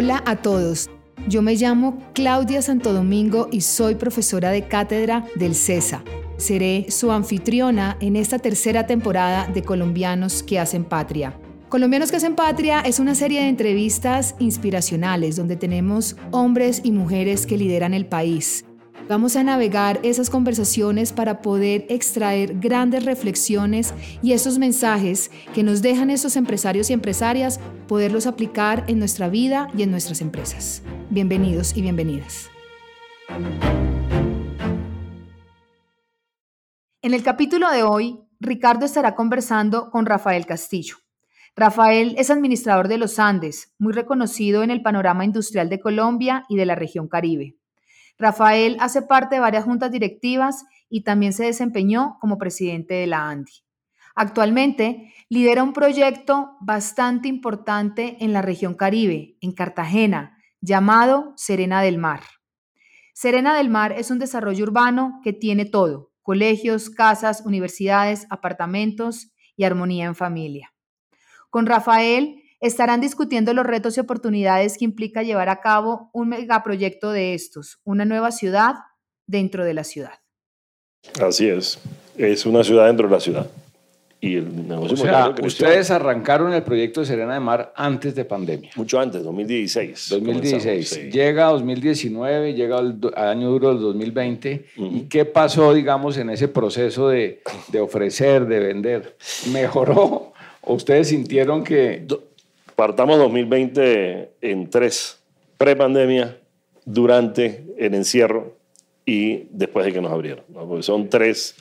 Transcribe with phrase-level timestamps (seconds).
[0.00, 0.88] Hola a todos.
[1.26, 6.04] Yo me llamo Claudia Santo Domingo y soy profesora de cátedra del CESA.
[6.36, 11.36] Seré su anfitriona en esta tercera temporada de Colombianos que hacen patria.
[11.68, 17.44] Colombianos que hacen patria es una serie de entrevistas inspiracionales donde tenemos hombres y mujeres
[17.44, 18.67] que lideran el país.
[19.06, 25.82] Vamos a navegar esas conversaciones para poder extraer grandes reflexiones y esos mensajes que nos
[25.82, 30.82] dejan esos empresarios y empresarias, poderlos aplicar en nuestra vida y en nuestras empresas.
[31.10, 32.50] Bienvenidos y bienvenidas.
[37.00, 40.96] En el capítulo de hoy, Ricardo estará conversando con Rafael Castillo.
[41.56, 46.56] Rafael es administrador de los Andes, muy reconocido en el panorama industrial de Colombia y
[46.56, 47.57] de la región Caribe.
[48.18, 53.28] Rafael hace parte de varias juntas directivas y también se desempeñó como presidente de la
[53.28, 53.52] ANDI.
[54.14, 61.98] Actualmente lidera un proyecto bastante importante en la región Caribe, en Cartagena, llamado Serena del
[61.98, 62.22] Mar.
[63.14, 69.64] Serena del Mar es un desarrollo urbano que tiene todo, colegios, casas, universidades, apartamentos y
[69.64, 70.74] armonía en familia.
[71.50, 77.12] Con Rafael estarán discutiendo los retos y oportunidades que implica llevar a cabo un megaproyecto
[77.12, 78.74] de estos, una nueva ciudad
[79.26, 80.14] dentro de la ciudad.
[81.22, 81.78] Así es,
[82.16, 83.50] es una ciudad dentro de la ciudad.
[84.20, 88.24] Y el negocio o sea, ustedes arrancaron el proyecto de Serena de Mar antes de
[88.24, 88.72] pandemia.
[88.74, 90.08] Mucho antes, 2016.
[90.10, 91.12] 2016.
[91.12, 94.66] Llega 2019, llega el año duro del 2020.
[94.76, 99.16] ¿Y qué pasó, digamos, en ese proceso de, de ofrecer, de vender?
[99.52, 100.32] ¿Mejoró?
[100.62, 102.04] ¿O ustedes sintieron que
[102.78, 105.20] Partamos 2020 en tres,
[105.56, 106.38] prepandemia,
[106.84, 108.54] durante el encierro
[109.04, 110.44] y después de que nos abrieron.
[110.54, 111.56] Porque son tres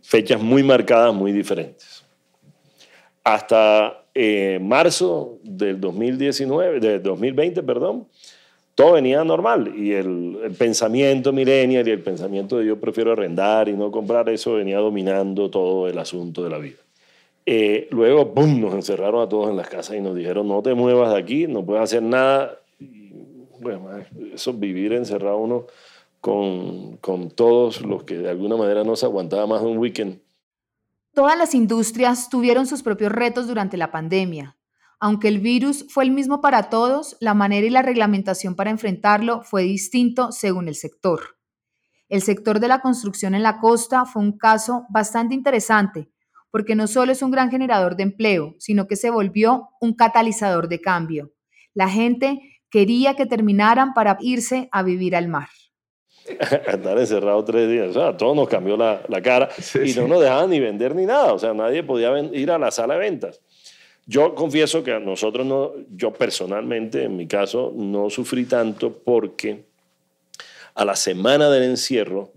[0.00, 2.04] fechas muy marcadas, muy diferentes.
[3.24, 8.06] Hasta eh, marzo del 2019, de 2020, perdón,
[8.76, 13.68] todo venía normal y el, el, pensamiento millennial y el pensamiento de yo prefiero arrendar
[13.68, 16.78] y no comprar, eso venía dominando todo el asunto de la vida.
[17.52, 20.72] Eh, luego, ¡pum!, nos encerraron a todos en las casas y nos dijeron, no te
[20.72, 22.60] muevas de aquí, no puedes hacer nada.
[23.60, 23.88] Bueno,
[24.32, 25.66] eso, vivir encerrado uno
[26.20, 30.20] con, con todos los que de alguna manera no se aguantaba más de un weekend.
[31.12, 34.56] Todas las industrias tuvieron sus propios retos durante la pandemia.
[35.00, 39.42] Aunque el virus fue el mismo para todos, la manera y la reglamentación para enfrentarlo
[39.42, 41.36] fue distinto según el sector.
[42.08, 46.12] El sector de la construcción en la costa fue un caso bastante interesante,
[46.50, 50.68] porque no solo es un gran generador de empleo, sino que se volvió un catalizador
[50.68, 51.32] de cambio.
[51.74, 52.40] La gente
[52.70, 55.48] quería que terminaran para irse a vivir al mar.
[56.26, 59.48] Estar encerrado tres días, o sea, todo nos cambió la, cara
[59.84, 62.70] y no nos dejaban ni vender ni nada, o sea, nadie podía ir a la
[62.70, 63.40] sala de ventas.
[64.06, 69.64] Yo confieso que a nosotros no, yo personalmente, en mi caso, no sufrí tanto porque
[70.74, 72.32] a la semana del encierro,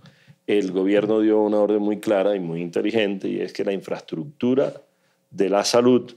[0.47, 4.73] el gobierno dio una orden muy clara y muy inteligente y es que la infraestructura
[5.29, 6.13] de la salud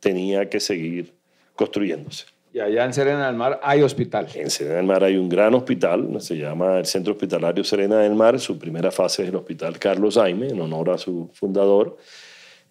[0.00, 1.14] tenía que seguir
[1.54, 2.26] construyéndose.
[2.54, 4.28] Y allá en Serena del Mar hay hospital.
[4.34, 8.14] En Serena del Mar hay un gran hospital, se llama el Centro Hospitalario Serena del
[8.14, 8.38] Mar.
[8.38, 11.96] Su primera fase es el Hospital Carlos Jaime, en honor a su fundador.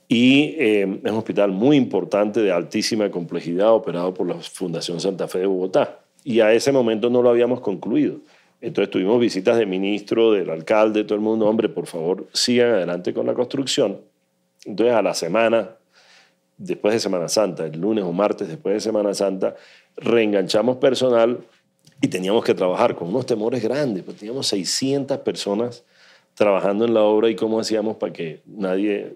[0.08, 5.28] Y eh, es un hospital muy importante, de altísima complejidad, operado por la Fundación Santa
[5.28, 6.00] Fe de Bogotá.
[6.24, 8.18] Y a ese momento no lo habíamos concluido.
[8.62, 13.14] Entonces tuvimos visitas de ministro, del alcalde, todo el mundo, hombre, por favor, sigan adelante
[13.14, 14.00] con la construcción.
[14.64, 15.72] Entonces a la semana,
[16.58, 19.56] después de Semana Santa, el lunes o martes después de Semana Santa,
[19.98, 21.40] reenganchamos personal
[22.02, 25.84] y teníamos que trabajar con unos temores grandes, pues teníamos 600 personas
[26.36, 29.16] trabajando en la obra y cómo hacíamos para que nadie,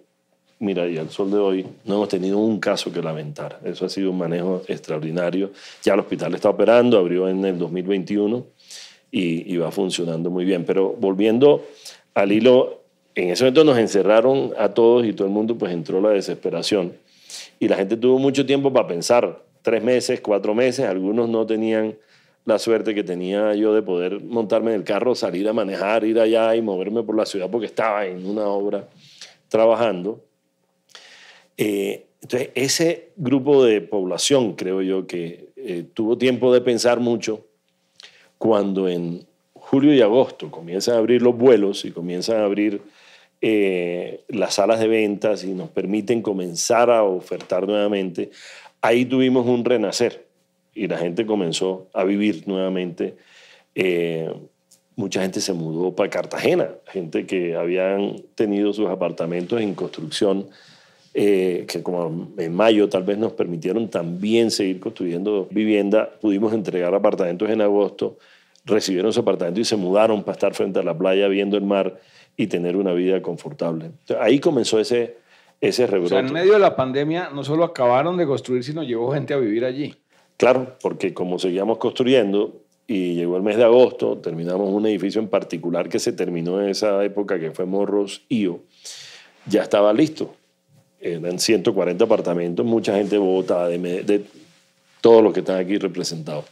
[0.58, 3.60] mira, y al sol de hoy no hemos tenido un caso que lamentar.
[3.64, 5.52] Eso ha sido un manejo extraordinario.
[5.84, 8.55] Ya el hospital está operando, abrió en el 2021
[9.18, 10.66] y, va funcionando muy bien.
[10.66, 11.66] Pero volviendo
[12.14, 12.82] al hilo,
[13.16, 16.94] en ese momento nos encerraron a todos y todo el mundo pues entró la desesperación.
[17.58, 21.96] Y la gente tuvo mucho tiempo para pensar, tres meses, cuatro meses, algunos no tenían
[22.44, 26.20] la suerte que tenía yo de poder montarme en el carro, salir a manejar, ir
[26.20, 28.88] allá y moverme por la ciudad porque estaba en una obra
[29.48, 30.22] trabajando.
[31.58, 37.45] Eh, entonces, ese grupo de población, creo yo, que eh, tuvo tiempo de pensar mucho,
[38.38, 42.82] cuando en julio y agosto comienzan a abrir los vuelos y comienzan a abrir
[43.42, 48.32] eh, las salas de ventas y nos permiten comenzar a ofertar nuevamente,
[48.82, 50.26] ahí tuvimos un renacer
[50.74, 53.16] y la gente comenzó a vivir nuevamente.
[53.74, 54.32] Eh,
[54.96, 60.48] mucha gente se mudó para Cartagena, gente que habían tenido sus apartamentos en construcción
[61.18, 66.10] eh, que como en mayo tal vez nos permitieron también seguir construyendo vivienda.
[66.20, 68.18] Pudimos entregar apartamentos en agosto,
[68.66, 72.02] recibieron su apartamento y se mudaron para estar frente a la playa viendo el mar
[72.36, 73.92] y tener una vida confortable.
[74.20, 75.16] ahí comenzó ese,
[75.62, 76.18] ese rebrote.
[76.18, 79.64] en medio de la pandemia no solo acabaron de construir, sino llevó gente a vivir
[79.64, 79.96] allí.
[80.36, 85.30] Claro, porque como seguíamos construyendo y llegó el mes de agosto, terminamos un edificio en
[85.30, 88.60] particular que se terminó en esa época, que fue Morros IO,
[89.46, 90.34] ya estaba listo.
[91.00, 94.26] Eran 140 apartamentos, mucha gente vota de, de
[95.02, 96.46] todos los que están aquí representados,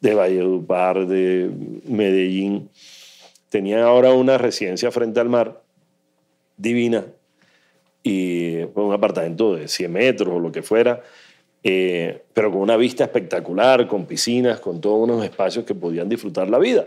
[0.00, 1.50] de Valledupar, de
[1.84, 2.70] Medellín.
[3.50, 5.60] Tenían ahora una residencia frente al mar,
[6.56, 7.04] divina,
[8.02, 11.02] y un apartamento de 100 metros o lo que fuera,
[11.62, 16.48] eh, pero con una vista espectacular, con piscinas, con todos unos espacios que podían disfrutar
[16.48, 16.86] la vida.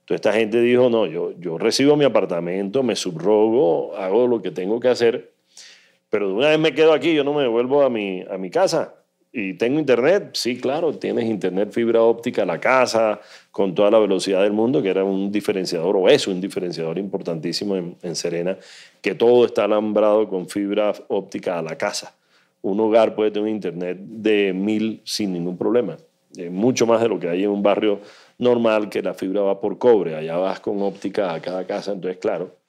[0.00, 4.50] Entonces esta gente dijo, no, yo, yo recibo mi apartamento, me subrogo, hago lo que
[4.50, 5.33] tengo que hacer,
[6.14, 8.48] pero de una vez me quedo aquí, yo no me devuelvo a mi, a mi
[8.48, 8.94] casa.
[9.32, 10.30] ¿Y tengo internet?
[10.34, 13.20] Sí, claro, tienes internet fibra óptica a la casa,
[13.50, 17.74] con toda la velocidad del mundo, que era un diferenciador, o es un diferenciador importantísimo
[17.74, 18.56] en, en Serena,
[19.02, 22.14] que todo está alambrado con fibra óptica a la casa
[22.64, 25.98] un hogar puede tener internet de mil sin ningún problema.
[26.34, 28.00] Eh, mucho más de lo que hay en un barrio
[28.38, 30.16] normal que la fibra va por cobre.
[30.16, 32.63] Allá vas con óptica a cada casa, entonces claro.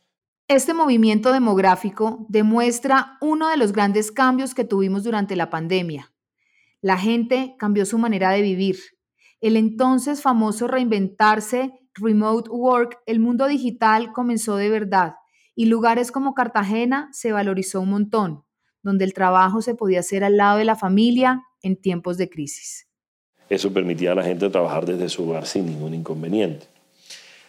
[0.48, 6.14] Este movimiento demográfico demuestra uno de los grandes cambios que tuvimos durante la pandemia.
[6.82, 8.78] La gente cambió su manera de vivir.
[9.42, 15.16] El entonces famoso reinventarse, remote work, el mundo digital comenzó de verdad
[15.56, 18.44] y lugares como Cartagena se valorizó un montón
[18.84, 22.88] donde el trabajo se podía hacer al lado de la familia en tiempos de crisis.
[23.50, 26.68] Eso permitía a la gente trabajar desde su hogar sin ningún inconveniente.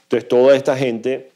[0.05, 1.36] Entonces toda esta gente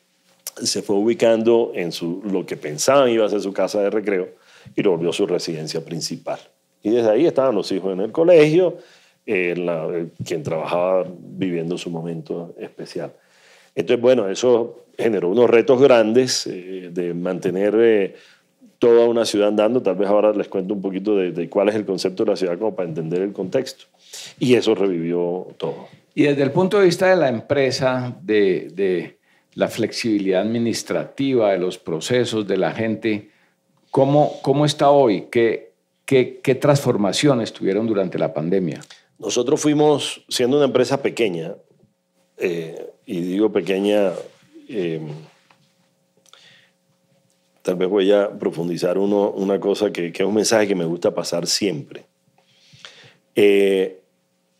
[0.62, 4.28] se fue ubicando en su, lo que pensaban iba a ser su casa de recreo
[4.74, 6.38] y lo volvió su residencia principal.
[6.82, 8.78] Y desde ahí estaban los hijos en el colegio,
[9.26, 13.12] eh, quien trabajaba viviendo su momento especial.
[13.74, 18.14] Entonces, bueno, eso generó unos retos grandes eh, de mantener eh,
[18.78, 19.82] toda una ciudad andando.
[19.82, 22.58] Tal vez ahora les cuento un poquito de, cuál es el concepto de la ciudad
[22.58, 23.84] como para entender el contexto.
[24.38, 25.88] Y eso revivió todo.
[26.14, 29.18] Y desde el punto de vista de la empresa, de,
[29.54, 33.30] la flexibilidad administrativa, de los procesos, de la gente,
[33.90, 35.26] ¿cómo, cómo está hoy?
[35.30, 35.72] ¿Qué,
[36.04, 38.80] qué, qué transformaciones tuvieron durante la pandemia?
[39.18, 41.54] Nosotros fuimos, siendo una empresa pequeña,
[42.38, 44.12] eh, y digo pequeña,
[44.68, 45.00] eh,
[47.62, 50.86] tal vez voy a profundizar uno, una cosa que, que, es un mensaje que me
[50.86, 52.06] gusta pasar siempre.
[53.34, 54.00] Eh,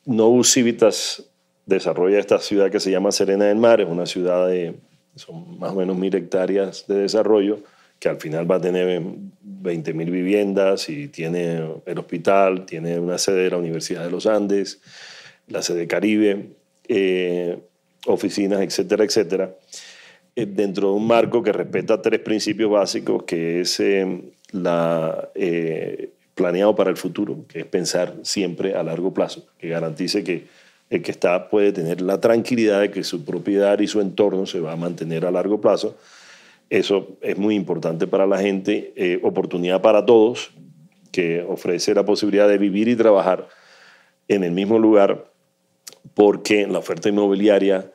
[0.04, 1.29] no Civitas
[1.70, 4.74] desarrolla esta ciudad que se llama Serena del Mar, es una ciudad de,
[5.14, 7.60] son más o menos mil hectáreas de desarrollo,
[7.98, 9.02] que al final va a tener
[9.42, 14.26] 20 mil viviendas y tiene el hospital, tiene una sede de la Universidad de los
[14.26, 14.80] Andes,
[15.48, 16.50] la sede Caribe,
[16.88, 17.58] eh,
[18.06, 19.54] oficinas, etcétera, etcétera.
[20.36, 26.10] Eh, dentro de un marco que respeta tres principios básicos, que es eh, la, eh,
[26.34, 30.46] planeado para el futuro, que es pensar siempre a largo plazo, que garantice que
[30.90, 34.60] el que está puede tener la tranquilidad de que su propiedad y su entorno se
[34.60, 35.96] va a mantener a largo plazo.
[36.68, 40.52] Eso es muy importante para la gente, oportunidad para todos,
[41.10, 43.48] que ofrece la posibilidad de vivir y trabajar
[44.28, 45.30] en el mismo lugar,
[46.14, 47.90] porque la oferta inmobiliaria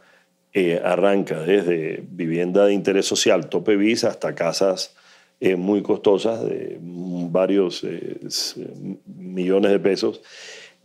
[0.54, 4.96] eh, arranca desde vivienda de interés social, tope visa, hasta casas
[5.40, 8.18] eh, muy costosas de varios eh,
[9.06, 10.22] millones de pesos.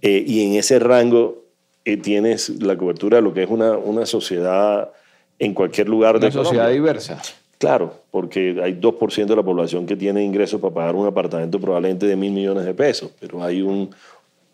[0.02, 1.44] y en ese rango
[1.84, 4.90] tienes la cobertura de lo que es una, una sociedad
[5.38, 7.20] en cualquier lugar una de Una sociedad diversa.
[7.58, 12.06] Claro, porque hay 2% de la población que tiene ingresos para pagar un apartamento probablemente
[12.06, 13.90] de mil millones de pesos, pero hay un,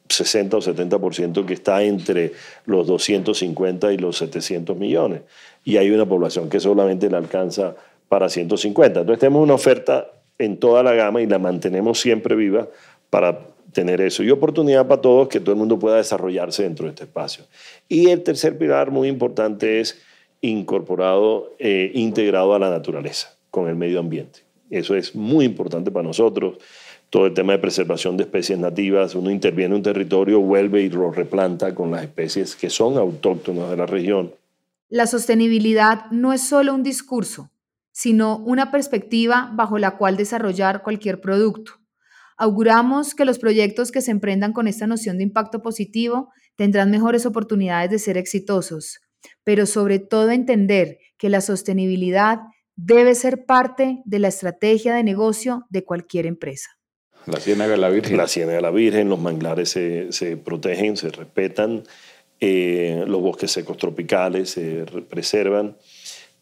[0.09, 2.33] 60 o 70% que está entre
[2.65, 5.23] los 250 y los 700 millones.
[5.65, 7.75] Y hay una población que solamente le alcanza
[8.09, 9.01] para 150.
[9.01, 12.69] Entonces tenemos una oferta en toda la gama y la mantenemos siempre viva
[13.11, 13.41] para
[13.77, 14.23] tener eso.
[14.23, 17.45] Y oportunidad para todos que todo el mundo pueda desarrollarse dentro de este espacio.
[17.89, 20.01] Y el tercer pilar muy importante es
[20.41, 24.41] incorporado, eh, integrado a la naturaleza, con el medio ambiente.
[24.71, 26.57] Eso es muy importante para nosotros
[27.11, 30.89] todo el tema de preservación de especies nativas, uno interviene en un territorio, vuelve y
[30.89, 34.35] lo replanta con las especies que son autóctonas de la región.
[34.89, 37.51] La sostenibilidad no es solo un discurso,
[37.93, 41.73] sino una perspectiva bajo la cual desarrollar cualquier producto.
[42.37, 47.27] Auguramos que los proyectos que se emprendan con esta noción de impacto positivo tendrán mejores
[47.27, 49.01] oportunidades de ser exitosos,
[49.45, 52.41] pero sobre todo entender que la sostenibilidad
[52.77, 56.71] debe ser parte de la estrategia de negocio de cualquier empresa.
[57.27, 58.17] La Ciénaga de la Virgen.
[58.17, 61.83] La Ciénaga de la Virgen, los manglares se, se protegen, se respetan,
[62.39, 65.77] eh, los bosques secos tropicales se preservan.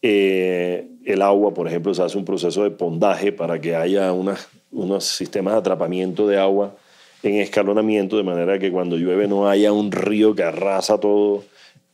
[0.01, 4.47] Eh, el agua, por ejemplo, se hace un proceso de pondaje para que haya unas,
[4.75, 6.75] unos sistemas de atrapamiento de agua
[7.23, 11.43] en escalonamiento, de manera que cuando llueve no haya un río que arrasa todo,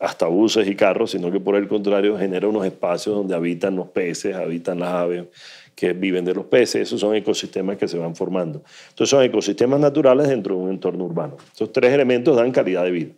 [0.02, 3.88] hasta buses y carros, sino que por el contrario genera unos espacios donde habitan los
[3.88, 5.26] peces, habitan las aves
[5.76, 6.82] que viven de los peces.
[6.82, 8.64] Esos son ecosistemas que se van formando.
[8.90, 11.38] Entonces son ecosistemas naturales dentro de un entorno urbano.
[11.52, 13.12] Estos tres elementos dan calidad de vida.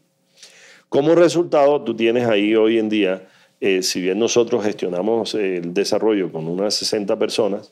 [0.89, 3.27] Como resultado, tú tienes ahí hoy en día,
[3.61, 7.71] eh, si bien nosotros gestionamos el desarrollo con unas 60 personas,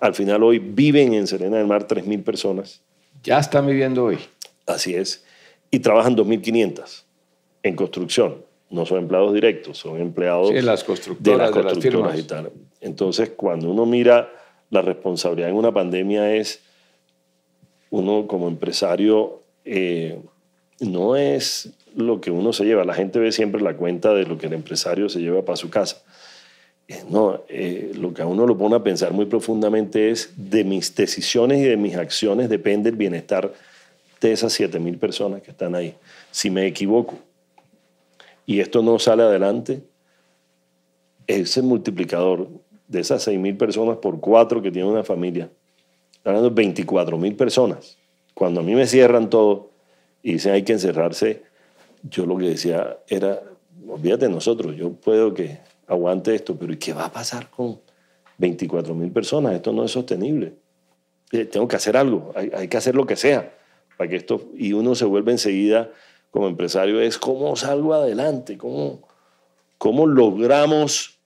[0.00, 2.82] al final hoy viven en Serena del Mar 3.000 personas
[3.22, 4.18] ya están viviendo hoy.
[4.66, 5.24] Así es.
[5.70, 7.04] Y trabajan 2.500
[7.62, 8.44] en construcción.
[8.70, 12.50] No son empleados directos, son empleados sí, las constructoras, de las constructoras y tal.
[12.80, 14.30] Entonces, cuando uno mira
[14.70, 16.62] la responsabilidad en una pandemia es,
[17.90, 20.18] uno como empresario, eh,
[20.80, 22.84] no es lo que uno se lleva.
[22.84, 25.68] La gente ve siempre la cuenta de lo que el empresario se lleva para su
[25.68, 26.02] casa.
[27.08, 30.94] No, eh, lo que a uno lo pone a pensar muy profundamente es de mis
[30.94, 33.52] decisiones y de mis acciones depende el bienestar
[34.20, 35.94] de esas 7.000 personas que están ahí.
[36.30, 37.18] Si me equivoco
[38.46, 39.82] y esto no sale adelante,
[41.26, 42.48] ese multiplicador
[42.88, 45.50] de esas 6.000 personas por cuatro que tiene una familia,
[46.24, 47.98] hablando de 24.000 personas.
[48.34, 49.70] Cuando a mí me cierran todo
[50.22, 51.42] y dicen hay que encerrarse,
[52.02, 53.40] yo lo que decía era,
[53.86, 57.80] olvídate de nosotros, yo puedo que aguante esto, pero ¿y qué va a pasar con
[58.38, 59.54] 24 mil personas?
[59.54, 60.54] Esto no es sostenible.
[61.32, 63.54] Eh, tengo que hacer algo, hay, que hacer lo que sea
[63.96, 65.90] para que esto, y uno se vuelve enseguida
[66.30, 69.02] como empresario, es cómo salgo adelante, cómo,
[69.78, 71.18] cómo logramos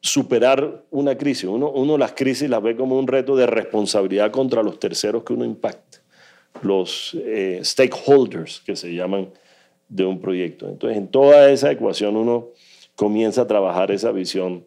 [0.00, 1.44] superar una crisis.
[1.44, 5.32] Uno, uno las crisis las ve como un reto de responsabilidad contra los terceros que
[5.32, 5.98] uno impacta,
[6.62, 9.30] los eh, stakeholders que se llaman
[9.88, 10.68] de un proyecto.
[10.68, 12.50] Entonces, en toda esa ecuación uno
[12.96, 14.64] comienza a trabajar esa visión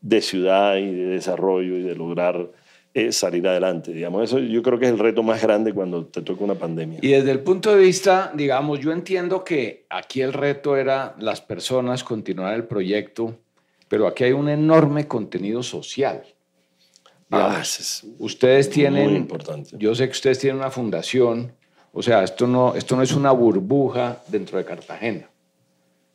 [0.00, 2.50] de ciudad y de desarrollo y de lograr
[2.92, 3.92] eh, salir adelante.
[3.92, 6.98] Digamos, eso yo creo que es el reto más grande cuando te toca una pandemia.
[7.02, 11.40] Y desde el punto de vista, digamos, yo entiendo que aquí el reto era las
[11.40, 13.36] personas continuar el proyecto,
[13.88, 16.22] pero aquí hay un enorme contenido social.
[17.30, 17.62] ah,
[18.18, 19.76] ustedes tienen, muy importante.
[19.78, 21.52] yo sé que ustedes tienen una fundación,
[21.92, 25.30] o sea, esto no, esto no es una burbuja dentro de Cartagena.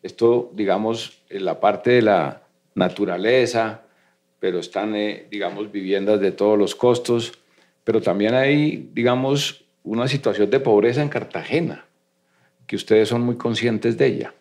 [0.04, 2.42] Esto, digamos, la parte de la
[2.76, 3.82] naturaleza,
[4.40, 7.34] pero están, eh, digamos, viviendas de todos los costos,
[7.84, 11.86] pero también hay, digamos, una situación de pobreza en Cartagena,
[12.68, 14.34] que ustedes son muy conscientes de ella.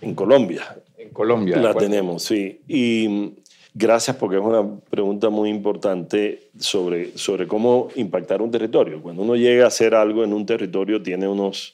[0.00, 0.76] En Colombia.
[0.96, 1.56] En Colombia.
[1.56, 2.60] La tenemos, sí.
[2.66, 3.34] Y
[3.74, 9.02] gracias porque es una pregunta muy importante sobre, sobre cómo impactar un territorio.
[9.02, 11.73] Cuando uno llega a hacer algo en un territorio, tiene unos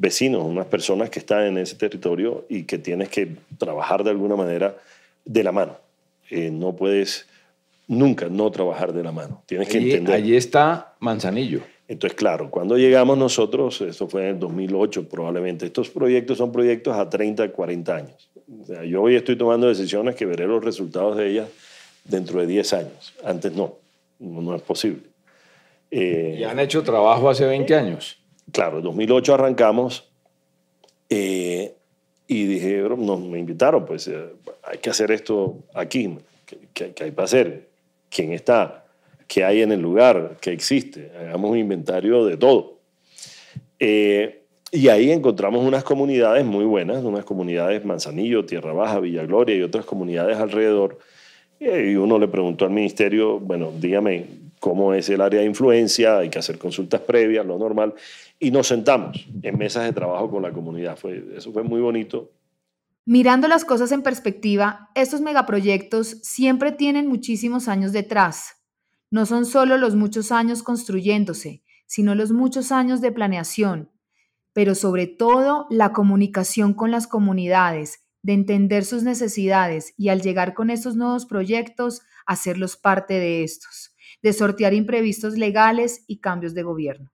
[0.00, 4.34] vecinos, unas personas que están en ese territorio y que tienes que trabajar de alguna
[4.34, 4.74] manera
[5.26, 5.76] de la mano.
[6.30, 7.26] Eh, no puedes
[7.86, 9.42] nunca no trabajar de la mano.
[9.44, 10.14] Tienes que entender.
[10.14, 11.60] Allí está Manzanillo.
[11.86, 16.96] Entonces, claro, cuando llegamos nosotros, esto fue en el 2008 probablemente, estos proyectos son proyectos
[16.96, 18.30] a 30, 40 años.
[18.62, 21.48] O sea, yo hoy estoy tomando decisiones que veré los resultados de ellas
[22.04, 23.12] dentro de 10 años.
[23.24, 23.74] Antes no,
[24.18, 25.02] no, es posible.
[25.90, 28.19] Eh, ¿Y han hecho trabajo hace 20 años?
[28.52, 30.10] Claro, en 2008 arrancamos
[31.08, 31.74] eh,
[32.26, 34.26] y dije, nos me invitaron, pues eh,
[34.62, 36.16] hay que hacer esto aquí,
[36.72, 37.68] ¿qué, hay para hacer?
[38.08, 38.84] ¿Quién está?
[39.26, 40.36] ¿Qué hay en el lugar?
[40.40, 41.10] ¿Qué existe?
[41.18, 42.78] Hagamos un inventario de todo.
[43.78, 44.42] Eh,
[44.72, 49.62] y ahí encontramos unas comunidades muy buenas, unas comunidades Manzanillo, Tierra Baja, Villa Gloria y
[49.62, 50.98] otras comunidades alrededor.
[51.58, 54.26] Y uno le preguntó al ministerio, bueno, dígame
[54.60, 57.94] cómo es el área de influencia, hay que hacer consultas previas, lo normal
[58.38, 60.96] y nos sentamos en mesas de trabajo con la comunidad.
[60.96, 62.30] Fue, eso fue muy bonito.
[63.04, 68.62] Mirando las cosas en perspectiva, estos megaproyectos siempre tienen muchísimos años detrás.
[69.10, 73.90] No son solo los muchos años construyéndose, sino los muchos años de planeación,
[74.52, 80.54] pero sobre todo la comunicación con las comunidades, de entender sus necesidades y al llegar
[80.54, 83.89] con estos nuevos proyectos, hacerlos parte de estos,
[84.22, 87.10] de sortear imprevistos legales y cambios de gobierno.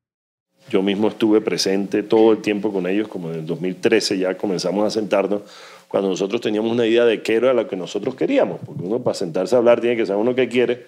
[0.69, 4.85] Yo mismo estuve presente todo el tiempo con ellos, como en el 2013 ya comenzamos
[4.85, 5.43] a sentarnos,
[5.87, 9.15] cuando nosotros teníamos una idea de qué era lo que nosotros queríamos, porque uno para
[9.15, 10.87] sentarse a hablar tiene que saber uno qué quiere,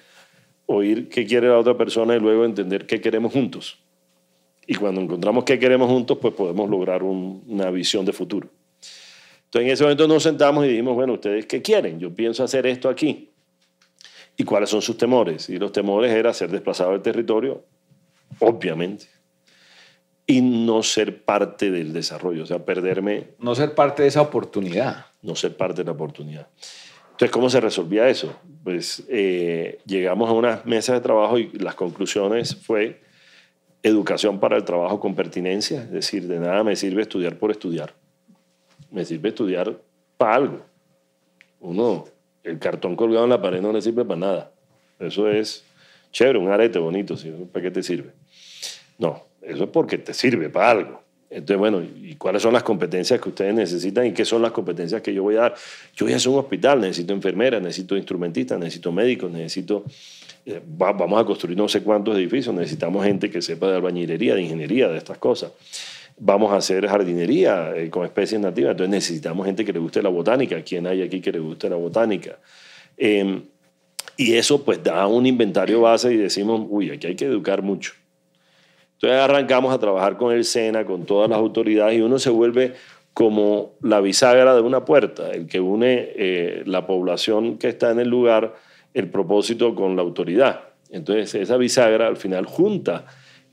[0.67, 3.79] oír qué quiere la otra persona y luego entender qué queremos juntos.
[4.67, 8.49] Y cuando encontramos qué queremos juntos, pues podemos lograr una visión de futuro.
[9.45, 11.99] Entonces en ese momento nos sentamos y dijimos, bueno, ¿ustedes qué quieren?
[11.99, 13.31] Yo pienso hacer esto aquí.
[14.41, 15.49] ¿Y cuáles son sus temores?
[15.51, 17.65] Y los temores era ser desplazado del territorio,
[18.39, 19.07] obviamente,
[20.27, 23.31] y no ser parte del desarrollo, o sea, perderme...
[23.41, 25.07] No ser parte de esa oportunidad.
[25.23, 26.47] No ser parte de la oportunidad.
[27.11, 28.33] Entonces, ¿cómo se resolvía eso?
[28.63, 33.01] Pues eh, llegamos a unas mesas de trabajo y las conclusiones fue
[33.83, 37.93] educación para el trabajo con pertinencia, es decir, de nada me sirve estudiar por estudiar,
[38.93, 39.81] me sirve estudiar
[40.17, 40.61] para algo.
[41.59, 42.07] Uno,
[42.45, 44.53] el cartón colgado en la pared no le sirve para nada.
[44.99, 45.65] Eso es
[46.13, 47.15] chévere, un arete bonito,
[47.53, 48.13] ¿para qué te sirve?
[48.99, 51.03] No, eso es porque te sirve para algo.
[51.31, 55.03] Entonces, bueno, ¿y cuáles son las competencias que ustedes necesitan y qué son las competencias
[55.03, 55.55] que yo voy a dar?
[55.95, 59.85] Yo voy a hacer un hospital, necesito enfermeras, necesito instrumentistas, necesito médicos, necesito...
[60.47, 64.43] Eh, vamos a construir no sé cuántos edificios, necesitamos gente que sepa de albañilería, de
[64.43, 65.53] ingeniería, de estas cosas.
[66.21, 70.09] Vamos a hacer jardinería eh, con especies nativas, entonces necesitamos gente que le guste la
[70.09, 70.63] botánica.
[70.63, 72.39] ¿Quién hay aquí que le guste la botánica?
[72.97, 73.43] Em,
[74.17, 77.93] y eso pues da un inventario base y decimos, uy, aquí hay que educar mucho.
[78.95, 82.75] Entonces arrancamos a trabajar con el SENA, con todas las autoridades y uno se vuelve
[83.15, 88.01] como la bisagra de una puerta, el que une eh, la población que está en
[88.01, 88.57] el lugar,
[88.95, 90.63] el propósito con la autoridad.
[90.91, 93.07] Entonces esa bisagra al final junta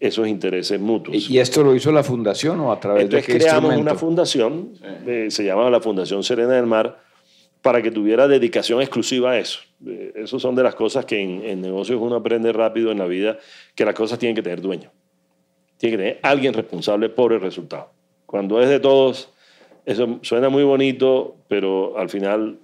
[0.08, 1.30] esos intereses mutuos.
[1.30, 4.74] ¿Y esto lo hizo la fundación o a través de qué creamos una fundación,
[5.06, 7.04] eh, se llama la Fundación Serena del Mar,
[7.62, 9.60] para que tuviera dedicación exclusiva a eso.
[9.88, 13.08] Eh, Esas son de las cosas que en, en negocios uno aprende rápido en la
[13.08, 13.40] vida,
[13.74, 14.92] que las cosas tienen que tener dueño.
[15.78, 17.90] Tiene que tener alguien responsable por el resultado.
[18.28, 19.30] Cuando es de todos,
[19.86, 22.58] eso suena muy bonito, pero al final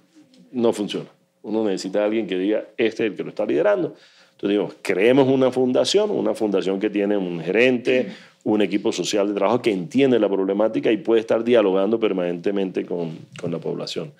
[0.52, 1.08] no funciona.
[1.42, 3.96] Uno necesita a alguien que diga, este es el que lo está liderando.
[4.42, 8.08] Entonces digo, creemos una fundación, una fundación que tiene un gerente,
[8.42, 13.18] un equipo social de trabajo que entiende la problemática y puede estar dialogando permanentemente con,
[13.40, 14.12] con la población.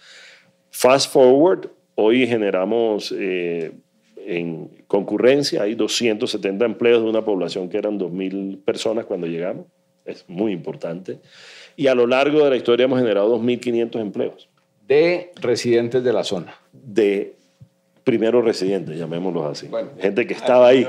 [0.71, 3.73] Fast forward, hoy generamos eh,
[4.17, 9.67] en concurrencia, hay 270 empleos de una población que eran 2.000 personas cuando llegamos,
[10.05, 11.19] es muy importante.
[11.75, 14.49] Y a lo largo de la historia hemos generado 2.500 empleos.
[14.87, 16.55] De residentes de la zona.
[16.73, 17.35] De
[18.05, 19.71] primeros residentes, llamémoslos así.
[20.01, 20.87] Gente que estaba ahí.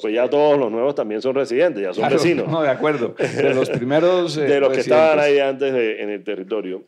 [0.00, 2.48] pues ya todos los nuevos también son residentes, ya son vecinos.
[2.48, 3.14] No, de acuerdo.
[3.18, 4.36] De los primeros.
[4.36, 6.82] Eh, de los que estaban ahí antes en el territorio.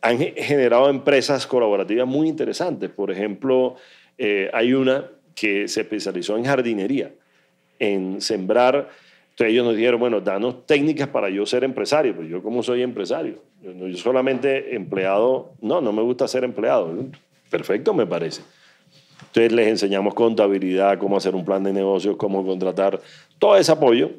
[0.00, 2.88] Han generado empresas colaborativas muy interesantes.
[2.90, 3.74] Por ejemplo,
[4.16, 7.10] eh, hay una que se especializó en jardinería,
[7.78, 8.88] en sembrar.
[9.30, 12.14] Entonces ellos nos dijeron, bueno, danos técnicas para yo ser empresario.
[12.14, 16.92] Pues yo como soy empresario, yo, solamente empleado, no, no me gusta ser empleado.
[17.50, 18.42] Perfecto, me parece.
[19.38, 23.00] Entonces les enseñamos contabilidad, cómo hacer un plan de negocios, cómo contratar,
[23.38, 24.10] todo ese apoyo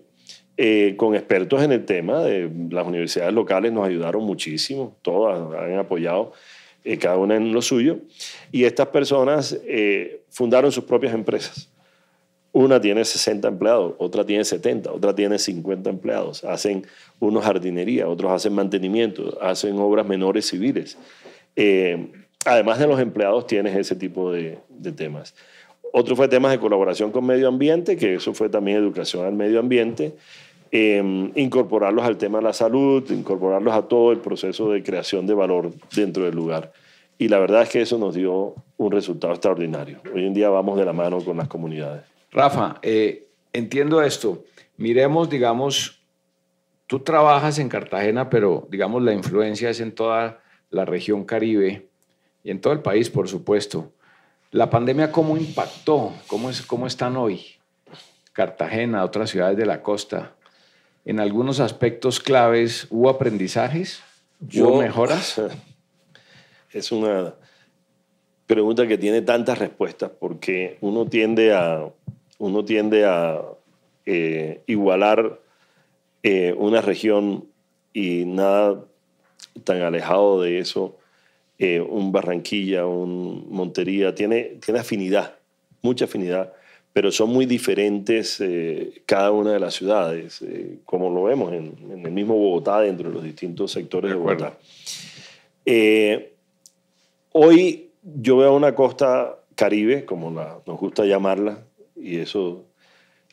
[0.56, 2.20] eh, con expertos en el tema.
[2.20, 6.32] De, las universidades locales nos ayudaron muchísimo, todas han apoyado
[6.86, 7.98] eh, cada una en lo suyo.
[8.54, 11.70] Y estas personas eh, fundaron sus propias empresas.
[12.54, 16.46] Una tiene 60 empleados, otra tiene 70, otra tiene 50 empleados.
[16.46, 16.88] Hacen
[17.20, 20.98] unos jardinería, otros hacen mantenimiento, hacen obras menores civiles.
[21.58, 22.10] Eh,
[22.50, 24.60] además de los empleados, tienes ese tipo de,
[24.96, 25.36] temas.
[25.94, 29.60] Otro fue temas de colaboración con medio ambiente, que eso fue también educación al medio
[29.60, 30.16] ambiente.
[30.72, 35.34] Em, incorporarlos al tema de la salud, incorporarlos a todo el proceso de creación de
[35.34, 36.72] valor dentro del lugar.
[37.18, 40.00] Y la verdad es que eso nos dio un resultado extraordinario.
[40.14, 42.04] Hoy en día vamos de la mano con las comunidades.
[42.32, 44.44] Rafa, eh, entiendo esto.
[44.78, 46.02] Miremos, digamos,
[46.86, 51.89] tú trabajas en Cartagena, pero digamos la influencia es en toda la región Caribe
[52.44, 53.92] y en todo el país, por supuesto.
[54.52, 56.14] ¿La pandemia cómo impactó?
[56.28, 57.46] ¿Cómo, es, cómo están hoy?
[58.34, 60.34] Cartagena, otras ciudades de la costa
[61.10, 64.04] en algunos aspectos claves hubo aprendizajes,
[64.56, 65.42] hubo mejoras?
[66.72, 67.34] Es una
[68.46, 71.90] pregunta que tiene tantas respuestas porque uno tiende a,
[72.38, 73.42] uno tiende a
[74.06, 75.40] eh, igualar
[76.22, 77.48] eh, una región
[77.92, 78.86] y nada
[79.64, 80.99] tan alejado de eso,
[81.60, 85.36] eh, un Barranquilla, un Montería, tiene, tiene afinidad,
[85.82, 86.54] mucha afinidad
[86.92, 91.76] pero son muy diferentes eh, cada una de las ciudades, eh, como lo vemos en,
[92.04, 94.58] el mismo Bogotá, dentro de los distintos sectores de, Bogotá.
[97.32, 101.64] Hoy yo veo una costa caribe, como nos gusta llamarla,
[101.96, 102.66] y eso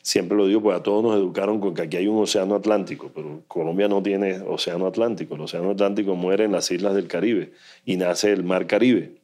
[0.07, 3.11] siempre lo digo, porque a todos nos educaron con que aquí hay un océano Atlántico,
[3.13, 5.35] pero Colombia no tiene océano Atlántico.
[5.35, 7.51] El océano Atlántico muere en las islas del Caribe
[7.83, 9.15] y nace el mar Caribe.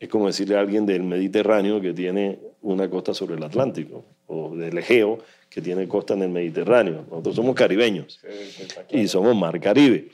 [0.00, 4.56] Es como decirle a alguien del Mediterráneo que tiene una costa sobre el Atlántico, o
[4.56, 7.04] del Egeo, que tiene costa en el Mediterráneo.
[7.08, 8.18] Nosotros somos caribeños
[8.90, 10.08] y somos mar Caribe.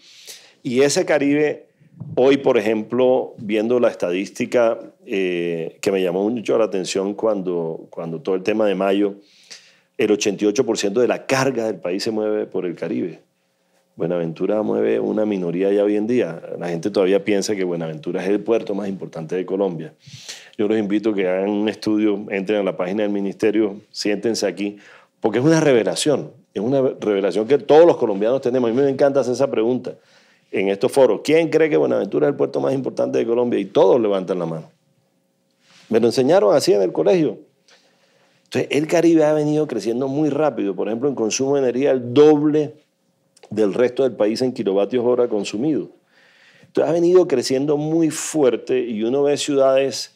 [0.62, 1.68] Y ese Caribe,
[2.16, 8.20] hoy, por ejemplo, viendo la estadística eh, que me llamó mucho la atención cuando, cuando
[8.20, 9.14] todo el tema de mayo,
[9.98, 13.20] el 88% de la carga del país se mueve por el Caribe.
[13.96, 16.40] Buenaventura mueve una minoría ya hoy en día.
[16.56, 19.92] La gente todavía piensa que Buenaventura es el puerto más importante de Colombia.
[20.56, 24.46] Yo los invito a que hagan un estudio, entren a la página del ministerio, siéntense
[24.46, 24.78] aquí,
[25.20, 26.30] porque es una revelación.
[26.54, 28.70] Es una revelación que todos los colombianos tenemos.
[28.70, 29.96] A mí me encanta hacer esa pregunta
[30.52, 31.22] en estos foros.
[31.24, 33.58] ¿Quién cree que Buenaventura es el puerto más importante de Colombia?
[33.58, 34.70] Y todos levantan la mano.
[35.88, 37.47] Me lo enseñaron así en el colegio.
[38.50, 40.74] Entonces, el Caribe ha venido creciendo muy rápido.
[40.74, 42.74] Por ejemplo, en consumo de energía, el doble
[43.50, 45.88] del resto del país en kilovatios hora consumidos.
[46.66, 50.14] Entonces ha venido creciendo muy fuerte y uno ve ciudades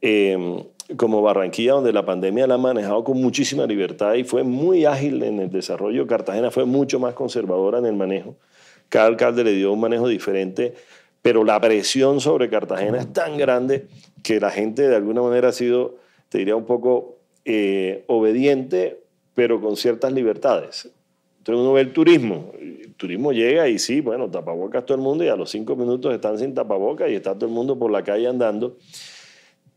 [0.00, 0.64] eh,
[0.96, 5.22] como Barranquilla, donde la pandemia la ha manejado con muchísima libertad y fue muy ágil
[5.22, 6.06] en el desarrollo.
[6.06, 8.36] Cartagena fue mucho más conservadora en el manejo.
[8.88, 10.74] Cada alcalde le dio un manejo diferente,
[11.22, 13.86] pero la presión sobre Cartagena es tan grande
[14.22, 15.96] que la gente de alguna manera ha sido,
[16.28, 19.00] te diría, un poco eh, obediente,
[19.34, 20.90] pero con ciertas libertades.
[21.38, 22.52] Entonces uno ve el turismo.
[22.60, 26.14] El turismo llega y sí, bueno, tapabocas todo el mundo y a los cinco minutos
[26.14, 28.76] están sin tapabocas y está todo el mundo por la calle andando.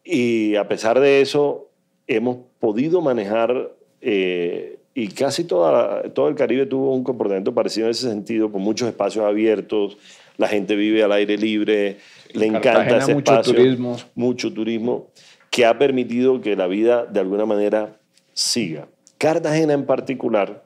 [0.03, 1.69] Y a pesar de eso,
[2.07, 7.91] hemos podido manejar eh, y casi toda, todo el Caribe tuvo un comportamiento parecido en
[7.91, 9.97] ese sentido, con muchos espacios abiertos,
[10.37, 11.97] la gente vive al aire libre,
[12.33, 13.97] le encanta ese mucho turismo.
[14.15, 15.07] mucho turismo,
[15.55, 17.97] que ha permitido que la vida de alguna manera
[18.33, 18.89] siga.
[19.17, 20.65] Cartagena en particular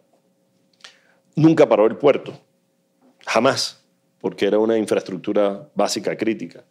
[1.36, 2.34] nunca paró el puerto,
[3.24, 3.86] jamás,
[4.20, 6.64] porque era una infraestructura básica crítica.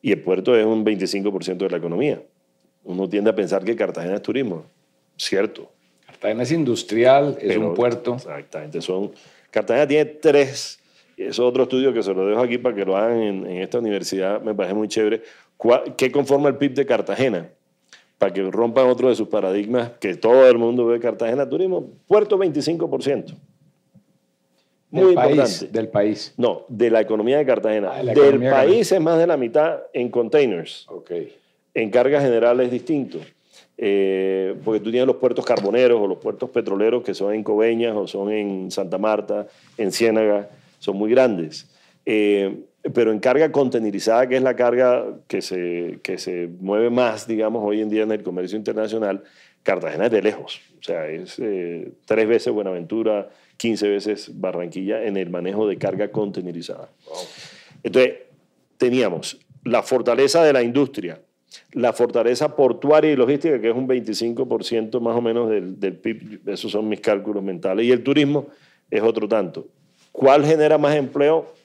[0.00, 2.22] Y el puerto es un 25% de la economía.
[2.84, 4.66] Uno tiende a pensar que Cartagena es turismo,
[5.16, 5.68] cierto.
[6.06, 8.14] Cartagena es industrial, es un puerto.
[8.14, 9.10] Exactamente, son,
[9.50, 10.78] Cartagena tiene tres,
[11.16, 13.80] es otro estudio que se lo dejo aquí para que lo hagan en, en esta
[13.80, 15.22] universidad, me parece muy chévere.
[15.96, 17.50] ¿Qué conforma el PIB de Cartagena?
[18.18, 22.38] Para que rompan otro de sus paradigmas, que todo el mundo ve Cartagena turismo, puerto
[22.38, 23.34] 25%.
[24.90, 26.34] Muy del País, del país.
[26.36, 27.90] No, de la economía de Cartagena.
[27.92, 30.86] Ah, del país es más de la mitad en containers.
[30.88, 31.36] Okay.
[31.74, 33.18] En carga general es distinto.
[33.78, 37.94] Eh, porque tú tienes los puertos carboneros o los puertos petroleros que son en Coveñas
[37.94, 40.48] o son en Santa Marta, en Ciénaga,
[40.78, 41.68] son muy grandes.
[42.06, 47.26] Eh, pero en carga containerizada, que es la carga que se, que se mueve más,
[47.26, 49.22] digamos, hoy en día en el comercio internacional,
[49.62, 50.60] Cartagena es de lejos.
[50.78, 56.10] O sea, es eh, tres veces Buenaventura, 15 veces Barranquilla en el manejo de carga
[56.10, 56.88] containerizada.
[57.82, 58.14] Entonces,
[58.76, 61.20] teníamos la fortaleza de la industria,
[61.72, 66.48] la fortaleza portuaria y logística, que es un 25% más o menos del, del, PIB,
[66.48, 68.46] esos son mis cálculos mentales, y el turismo
[68.90, 69.66] es otro tanto.
[70.12, 71.55] ¿Cuál genera más empleo?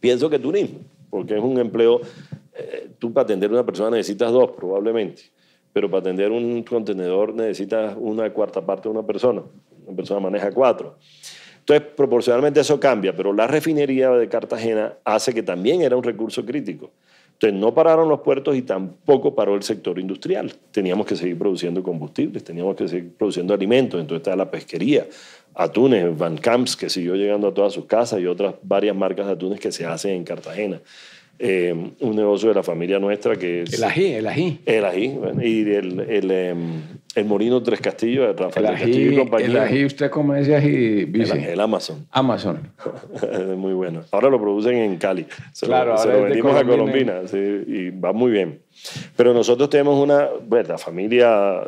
[0.00, 2.00] Pienso que turismo, porque es un empleo,
[2.54, 5.22] eh, tú para atender a una persona necesitas dos probablemente,
[5.72, 9.42] pero para atender un contenedor necesitas una cuarta parte de una persona,
[9.86, 10.96] una persona maneja cuatro.
[11.60, 16.44] Entonces, proporcionalmente eso cambia, pero la refinería de Cartagena hace que también era un recurso
[16.44, 16.90] crítico.
[17.34, 20.52] Entonces, no pararon los puertos y tampoco paró el sector industrial.
[20.72, 24.00] Teníamos que seguir produciendo combustibles, teníamos que seguir produciendo alimentos.
[24.00, 25.06] Entonces, está la pesquería,
[25.54, 29.32] atunes, Van Camps, que siguió llegando a todas sus casas y otras varias marcas de
[29.32, 30.80] atunes que se hacen en Cartagena.
[31.42, 33.72] Eh, un negocio de la familia nuestra que es...
[33.72, 34.60] El ají, el ají.
[34.66, 36.82] El ají, y el, el, em,
[37.14, 39.46] el Molino Tres Castillos de Rafael el Castillo y compañía.
[39.46, 41.08] El ají, ¿usted cómo ese ají?
[41.14, 42.06] El, el, Amazon.
[42.10, 42.74] Amazon.
[43.56, 44.02] muy bueno.
[44.10, 45.26] Ahora lo producen en Cali.
[45.52, 48.60] Se claro, lo, se lo vendimos a Colombina sí, y va muy bien.
[49.16, 51.62] Pero nosotros tenemos una, bueno, la familia,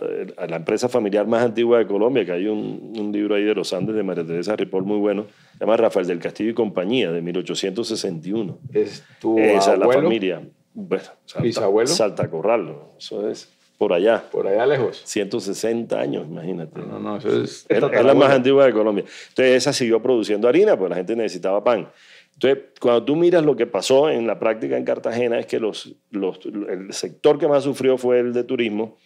[0.48, 3.72] la empresa familiar más antigua de Colombia, que hay un, un libro ahí de los
[3.72, 7.20] Andes de María Teresa Ripoll muy bueno, se llama Rafael del Castillo y Compañía, de
[7.20, 8.58] 1861.
[8.72, 10.42] ¿Es tu Esa es la familia.
[10.74, 11.88] Bueno, Salta, ¿Bisabuelo?
[11.88, 13.48] Salta Corral, eso es
[13.82, 14.22] por allá.
[14.30, 15.02] Por allá lejos.
[15.04, 16.78] 160 años, imagínate.
[16.78, 17.66] No, no, eso es...
[17.68, 19.04] Es, es la más antigua de Colombia.
[19.30, 21.88] Entonces esa siguió produciendo harina, pues la gente necesitaba pan.
[22.34, 25.94] Entonces, cuando tú miras lo que pasó en la práctica en Cartagena, es que los,
[26.10, 28.96] los, el sector que más sufrió fue el de turismo.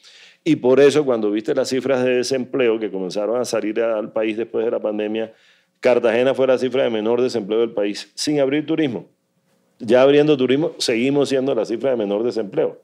[0.44, 4.36] Y por eso, cuando viste las cifras de desempleo que comenzaron a salir al país
[4.36, 5.34] después de la pandemia,
[5.80, 9.08] Cartagena fue la cifra de menor desempleo del país, sin abrir turismo.
[9.78, 12.80] Ya abriendo turismo, seguimos siendo la cifra de menor desempleo,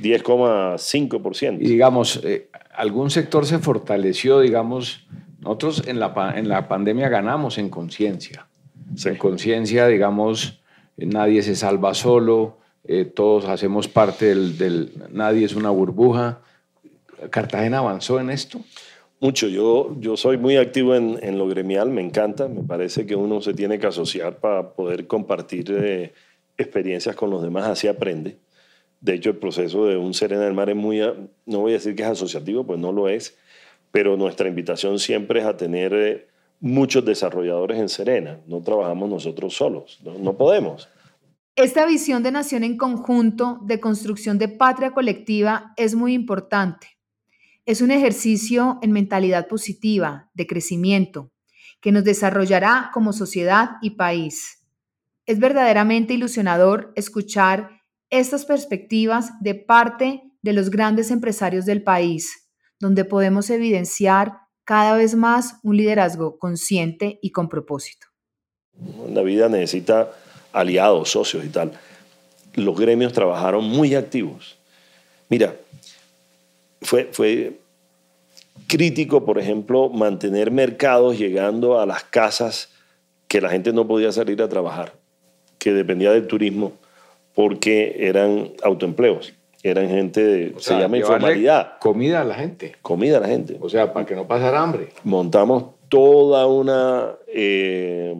[0.00, 1.58] 10,5%.
[1.60, 5.06] Y digamos, eh, algún sector se fortaleció, digamos,
[5.40, 8.47] nosotros en la, en la pandemia ganamos en conciencia.
[8.96, 9.10] Sí.
[9.10, 10.60] En conciencia, digamos,
[10.96, 16.40] nadie se salva solo, eh, todos hacemos parte del, del, nadie es una burbuja.
[17.30, 18.60] ¿Cartagena avanzó en esto?
[19.20, 19.48] Mucho.
[19.48, 22.48] Yo, yo soy muy activo en, en, lo gremial, me encanta.
[22.48, 26.12] Me parece que uno se tiene que asociar para poder compartir eh,
[26.56, 28.38] experiencias con los demás, así aprende.
[29.00, 31.00] De hecho, el proceso de un Serena del Mar es muy,
[31.46, 33.36] no voy a decir que es asociativo, pues no lo es,
[33.92, 36.28] pero nuestra invitación siempre es a tener eh,
[36.60, 38.40] muchos desarrolladores en Serena.
[38.46, 40.88] No trabajamos nosotros solos, no, podemos.
[41.56, 46.98] Esta visión de nación en conjunto, de construcción de patria colectiva, es muy importante.
[47.66, 51.30] Es un ejercicio en mentalidad positiva, de crecimiento,
[51.80, 54.64] que nos desarrollará como sociedad y país.
[55.26, 62.48] Es verdaderamente ilusionador escuchar estas perspectivas de parte de los grandes empresarios del país,
[62.80, 68.06] donde podemos evidenciar cada vez más un liderazgo consciente y con propósito.
[69.10, 70.12] La vida necesita
[70.52, 71.72] aliados, socios y tal.
[72.52, 74.58] Los gremios trabajaron muy activos.
[75.30, 75.56] Mira,
[76.82, 77.58] fue, fue
[78.66, 82.68] crítico, por ejemplo, mantener mercados llegando a las casas
[83.26, 84.92] que la gente no podía salir a trabajar,
[85.58, 86.74] que dependía del turismo,
[87.34, 89.32] porque eran autoempleos.
[89.62, 91.78] Eran gente, de, se llama informalidad.
[91.80, 92.76] Comida a la gente.
[92.80, 93.56] Comida a la gente.
[93.60, 94.90] O sea, para que no pasara hambre.
[95.02, 98.14] Montamos toda una eh,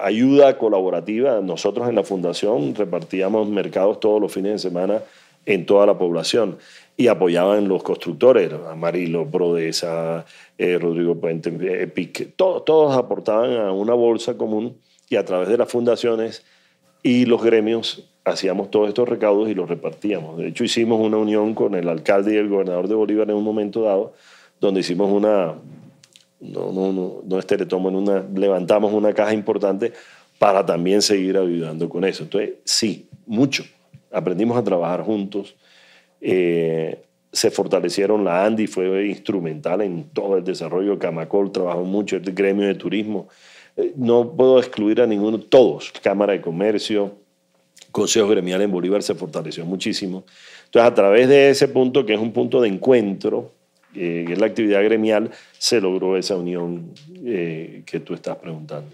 [0.00, 1.40] ayuda colaborativa.
[1.40, 5.02] Nosotros en la fundación repartíamos mercados todos los fines de semana
[5.44, 6.58] en toda la población
[6.96, 10.24] y apoyaban los constructores, Amarilo, Prodesa,
[10.58, 11.50] eh, Rodrigo Puente,
[11.82, 14.76] Epic, todos aportaban a una bolsa común
[15.08, 16.44] y a través de las fundaciones
[17.02, 20.38] y los gremios hacíamos todos estos recaudos y los repartíamos.
[20.38, 23.44] De hecho, hicimos una unión con el alcalde y el gobernador de Bolívar en un
[23.44, 24.14] momento dado,
[24.60, 25.54] donde hicimos una,
[26.40, 29.92] no, no, no, no es teletomo, en una, levantamos una caja importante
[30.38, 32.24] para también seguir ayudando con eso.
[32.24, 33.64] Entonces, sí, mucho.
[34.10, 35.56] Aprendimos a trabajar juntos.
[36.20, 42.22] Eh, se fortalecieron, la Andy fue instrumental en todo el desarrollo, Camacol trabajó mucho, el
[42.34, 43.28] gremio de turismo.
[43.76, 47.21] Eh, no puedo excluir a ninguno, todos, Cámara de Comercio,
[47.92, 50.24] Consejo Gremial en Bolívar se fortaleció muchísimo.
[50.64, 53.52] Entonces, a través de ese punto, que es un punto de encuentro,
[53.94, 56.92] eh, que es la actividad gremial, se logró esa unión
[57.24, 58.90] eh, que tú estás preguntando.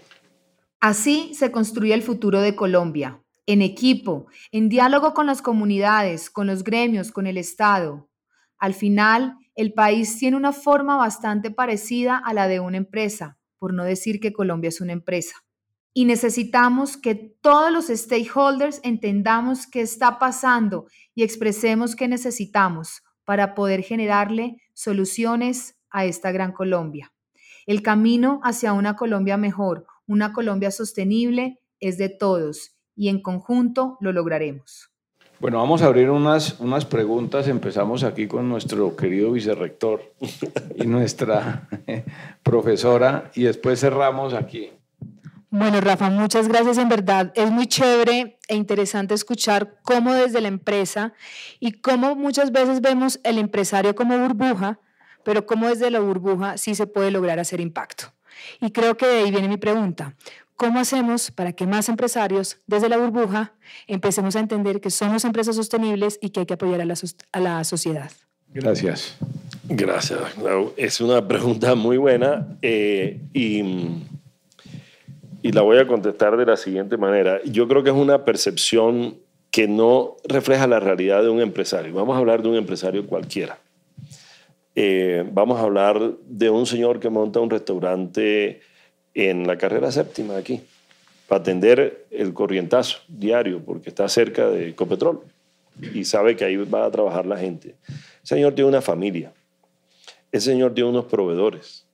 [0.81, 6.47] Así se construye el futuro de Colombia, en equipo, en diálogo con las comunidades, con
[6.47, 8.09] los gremios, con el Estado.
[8.57, 13.73] Al final, el país tiene una forma bastante parecida a la de una empresa, por
[13.73, 15.43] no decir que Colombia es una empresa
[15.93, 23.55] y necesitamos que todos los stakeholders entendamos qué está pasando y expresemos qué necesitamos para
[23.55, 27.11] poder generarle soluciones a esta gran Colombia.
[27.65, 33.97] El camino hacia una Colombia mejor, una Colombia sostenible, es de todos y en conjunto
[34.01, 34.91] lo lograremos.
[35.39, 37.47] Bueno, vamos a abrir unas, unas preguntas.
[37.47, 40.01] Empezamos aquí con nuestro querido vicerrector
[40.75, 41.69] y nuestra
[42.43, 44.71] profesora y después cerramos aquí.
[45.51, 46.77] Bueno, Rafa, muchas gracias.
[46.77, 51.13] En verdad, es muy chévere e interesante escuchar cómo desde la empresa
[51.59, 54.79] y cómo muchas veces vemos el empresario como burbuja,
[55.23, 58.13] pero cómo desde la burbuja sí se puede lograr hacer impacto.
[58.61, 60.13] Y creo que de ahí viene mi pregunta.
[60.55, 63.53] ¿Cómo hacemos para que más empresarios desde la burbuja
[63.87, 66.95] empecemos a entender que somos empresas sostenibles y que hay que apoyar a la,
[67.31, 68.11] a la sociedad?
[68.53, 69.15] Gracias.
[69.69, 70.19] Gracias.
[70.77, 73.63] Es una pregunta muy buena eh, y
[75.41, 77.41] y la voy a contestar de la siguiente manera.
[77.45, 79.17] Yo creo que es una percepción
[79.51, 81.93] que no refleja la realidad de un empresario.
[81.93, 83.59] Vamos a hablar de un empresario cualquiera.
[84.75, 88.61] Eh, vamos a hablar de un señor que monta un restaurante
[89.13, 90.61] en la carrera séptima aquí,
[91.27, 95.21] para atender el corrientazo diario, porque está cerca de Copetrol
[95.93, 97.75] y sabe que ahí va a trabajar la gente.
[98.23, 99.33] Ese señor tiene una familia,
[100.31, 101.85] ese señor tiene unos proveedores,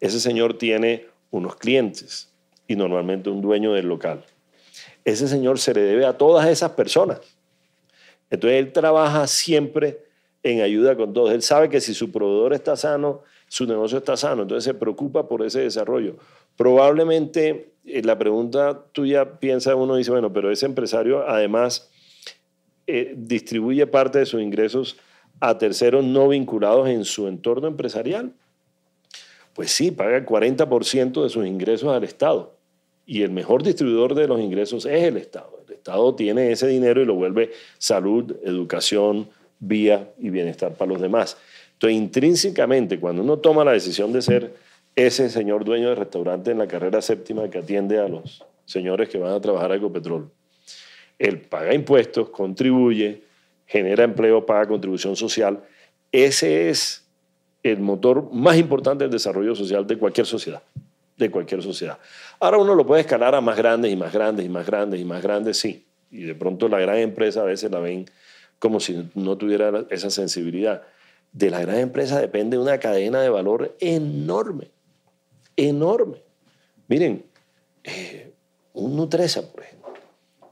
[0.00, 2.33] ese señor tiene unos clientes,
[2.66, 4.24] y normalmente un dueño del local.
[5.04, 7.20] Ese señor se le debe a todas esas personas.
[8.30, 10.04] Entonces él trabaja siempre
[10.42, 11.32] en ayuda con todos.
[11.32, 15.28] Él sabe que si su proveedor está sano, su negocio está sano, entonces se preocupa
[15.28, 16.16] por ese desarrollo.
[16.56, 21.90] Probablemente eh, la pregunta tuya piensa uno dice, bueno, pero ese empresario además
[22.86, 24.96] eh, distribuye parte de sus ingresos
[25.40, 28.32] a terceros no vinculados en su entorno empresarial.
[29.54, 32.54] Pues sí, paga el 40% de sus ingresos al Estado.
[33.06, 35.60] Y el mejor distribuidor de los ingresos es el Estado.
[35.66, 39.28] El Estado tiene ese dinero y lo vuelve salud, educación,
[39.60, 41.36] vía y bienestar para los demás.
[41.74, 44.54] Entonces, intrínsecamente, cuando uno toma la decisión de ser
[44.96, 49.18] ese señor dueño de restaurante en la carrera séptima que atiende a los señores que
[49.18, 50.30] van a trabajar a Ecopetrol,
[51.18, 53.22] él paga impuestos, contribuye,
[53.66, 55.62] genera empleo, paga contribución social.
[56.10, 57.03] Ese es
[57.64, 60.62] el motor más importante del desarrollo social de cualquier sociedad
[61.16, 61.98] de cualquier sociedad.
[62.40, 65.04] Ahora uno lo puede escalar a más grandes y más grandes y más grandes y
[65.04, 65.86] más grandes, sí.
[66.10, 68.06] Y de pronto la gran empresa a veces la ven
[68.58, 70.82] como si no tuviera esa sensibilidad.
[71.32, 74.70] de la gran empresa depende una cadena de valor enorme,
[75.56, 76.22] enorme.
[76.86, 77.24] Miren,
[77.82, 78.32] eh,
[78.72, 79.94] un Nutresa, por ejemplo,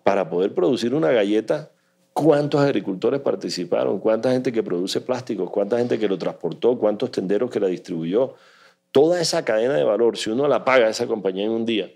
[0.02, 1.70] para poder producir una galleta,
[2.12, 3.98] ¿cuántos agricultores participaron?
[3.98, 5.50] ¿Cuánta gente que produce plásticos?
[5.50, 6.78] ¿Cuánta gente que lo transportó?
[6.78, 8.34] ¿Cuántos tenderos que la distribuyó?
[8.90, 11.90] Toda esa cadena de valor, si uno la paga a esa compañía en un día,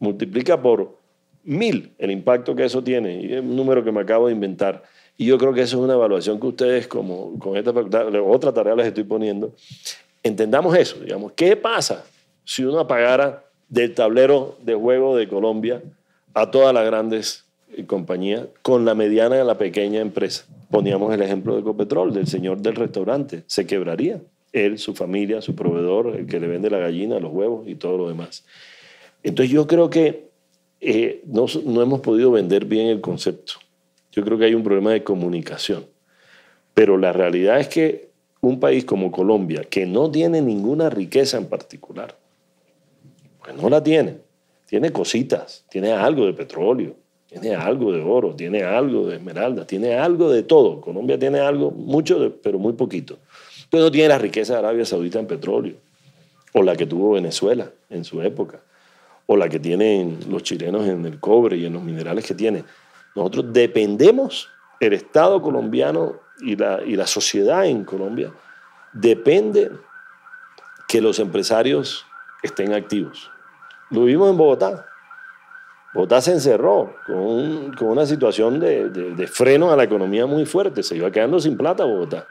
[0.00, 0.98] multiplica por
[1.44, 4.82] mil el impacto que eso tiene, y es un número que me acabo de inventar.
[5.16, 8.74] Y yo creo que eso es una evaluación que ustedes, como con esta otra tarea
[8.74, 9.54] les estoy poniendo,
[10.22, 12.04] entendamos eso, digamos, ¿qué pasa
[12.44, 15.82] si uno apagara del tablero de juego de Colombia
[16.34, 17.44] a todas las grandes
[17.76, 20.46] eh, compañías con la mediana y la pequeña empresa?
[20.70, 24.20] Poníamos el ejemplo de Ecopetrol, del señor del restaurante, se quebraría.
[24.52, 27.98] Él, su familia, su proveedor, el que le vende la gallina, los huevos y todo
[27.98, 28.44] lo demás.
[29.22, 30.28] Entonces yo creo que
[30.80, 33.54] eh, no, no hemos podido vender bien el concepto.
[34.12, 35.84] Yo creo que hay un problema de comunicación.
[36.74, 41.46] Pero la realidad es que un país como Colombia, que no tiene ninguna riqueza en
[41.46, 42.16] particular,
[43.42, 44.18] pues no la tiene.
[44.66, 46.94] Tiene cositas, tiene algo de petróleo,
[47.30, 50.80] tiene algo de oro, tiene algo de esmeralda, tiene algo de todo.
[50.80, 53.18] Colombia tiene algo, mucho, pero muy poquito.
[53.70, 55.74] Pero no tiene la riqueza de Arabia Saudita en petróleo,
[56.52, 58.58] o la que tuvo Venezuela en su época,
[59.26, 62.64] o la que tienen los chilenos en el cobre y en los minerales que tiene.
[63.14, 64.48] Nosotros dependemos,
[64.80, 68.32] el Estado colombiano y la, y la sociedad en Colombia
[68.92, 69.70] depende
[70.88, 72.04] que los empresarios
[72.42, 73.30] estén activos.
[73.90, 74.89] Lo vimos en Bogotá.
[75.92, 80.82] Bogotá se encerró con, con una situación de, de, freno a la economía muy fuerte.
[80.82, 82.26] Se iba quedando sin plata Bogotá.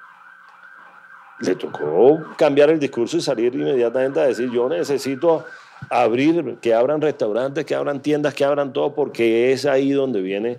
[1.42, 5.46] Le tocó cambiar el discurso y salir inmediatamente a decir, yo necesito
[5.90, 10.58] abrir, que abran restaurantes, que abran tiendas, que abran todo, porque es ahí donde viene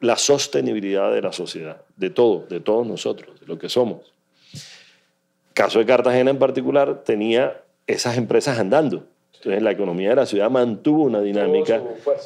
[0.00, 4.12] la sostenibilidad de la sociedad, de todo, de todos nosotros, de lo que somos.
[5.54, 9.06] Caso de Cartagena en particular, tenía esas empresas andando.
[9.42, 11.82] Entonces la economía de la ciudad mantuvo una dinámica,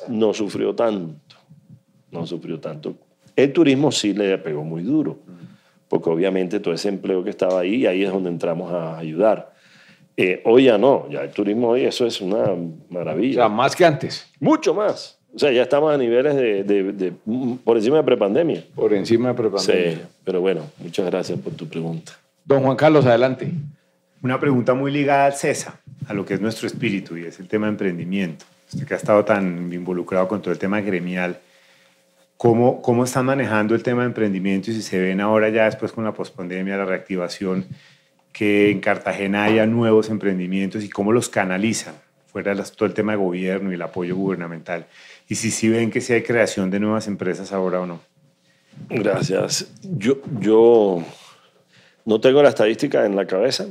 [0.09, 1.37] no sufrió tanto,
[2.11, 2.95] no sufrió tanto.
[3.35, 5.17] El turismo sí le pegó muy duro,
[5.89, 9.55] porque obviamente todo ese empleo que estaba ahí, ahí es donde entramos a ayudar.
[10.15, 12.55] Eh, hoy ya no, ya el turismo hoy eso es una
[12.91, 13.47] maravilla.
[13.47, 14.27] O sea, más que antes.
[14.39, 15.19] Mucho más.
[15.35, 17.13] O sea, ya estamos a niveles de, de, de
[17.65, 18.63] por encima de prepandemia.
[18.75, 19.93] Por encima de prepandemia.
[19.93, 22.13] Sí, pero bueno, muchas gracias por tu pregunta.
[22.45, 23.51] Don Juan Carlos, adelante.
[24.23, 27.49] Una pregunta muy ligada al CESA, a lo que es nuestro espíritu y es el
[27.49, 28.45] tema de emprendimiento.
[28.73, 31.39] Usted que ha estado tan involucrado con todo el tema gremial,
[32.37, 35.93] ¿cómo, cómo están manejando el tema de emprendimiento y si se ven ahora ya después
[35.93, 37.67] con la pospandemia, la reactivación,
[38.33, 41.95] que en Cartagena haya nuevos emprendimientos y cómo los canalizan,
[42.27, 44.87] fuera todo el tema de gobierno y el apoyo gubernamental.
[45.29, 48.01] Y si sí ven que sí hay creación de nuevas empresas ahora o no.
[48.91, 49.73] Gracias.
[49.83, 51.03] Yo, yo
[52.05, 53.67] no tengo la estadística en la cabeza,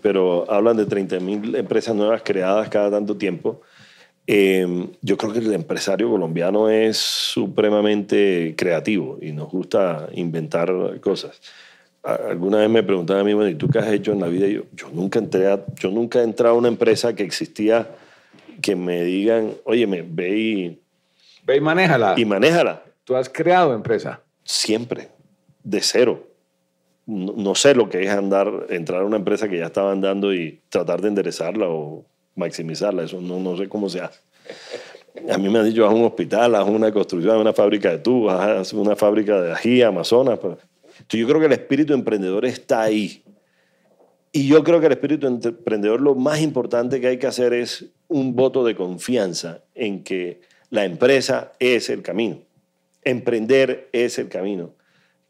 [0.00, 3.60] pero hablan de 30.000 empresas nuevas creadas cada tanto tiempo.
[4.26, 11.40] Eh, yo creo que el empresario colombiano es supremamente creativo y nos gusta inventar cosas
[12.02, 14.46] alguna vez me preguntaban a mí, bueno, ¿y tú qué has hecho en la vida?
[14.46, 17.88] yo, yo, nunca entré a, yo nunca he entrado a una empresa que existía
[18.60, 20.80] que me digan, oye, me, ve y...
[21.44, 22.14] Ve y manéjala.
[22.16, 22.82] Y manéjala.
[23.04, 24.20] ¿Tú has creado empresa?
[24.44, 25.08] Siempre,
[25.62, 26.26] de cero.
[27.10, 30.60] No, sé lo que es andar, entrar a una empresa que ya estaba andando y
[30.68, 33.04] tratar de enderezarla o maximizarla.
[33.04, 34.20] Eso no, no sé cómo se hace.
[35.32, 37.98] A mí me han dicho, haz un hospital, haz una construcción, haz una fábrica de
[37.98, 40.38] tubos, haz una fábrica de ají, Amazonas.
[40.38, 43.22] Entonces yo creo que el espíritu emprendedor está ahí.
[44.30, 47.86] Y yo creo que el espíritu emprendedor lo más importante que hay que hacer es
[48.08, 52.40] un voto de confianza en que la empresa es el camino.
[53.02, 54.72] Emprender es el camino.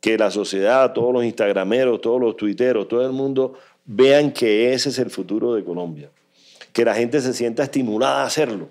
[0.00, 4.90] Que la sociedad, todos los instagrameros, todos los tuiteros, todo el mundo vean que ese
[4.90, 6.10] es el futuro de Colombia.
[6.72, 8.70] Que la gente se sienta estimulada a hacerlo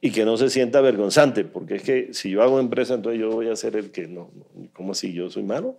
[0.00, 3.30] y que no se sienta vergonzante, porque es que si yo hago empresa, entonces yo
[3.30, 4.30] voy a ser el que no.
[4.72, 5.12] ¿Cómo así?
[5.12, 5.76] ¿Yo soy malo?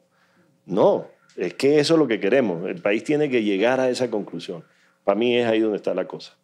[0.66, 2.68] No, es que eso es lo que queremos.
[2.68, 4.66] El país tiene que llegar a esa conclusión.
[5.04, 6.36] Para mí es ahí donde está la cosa.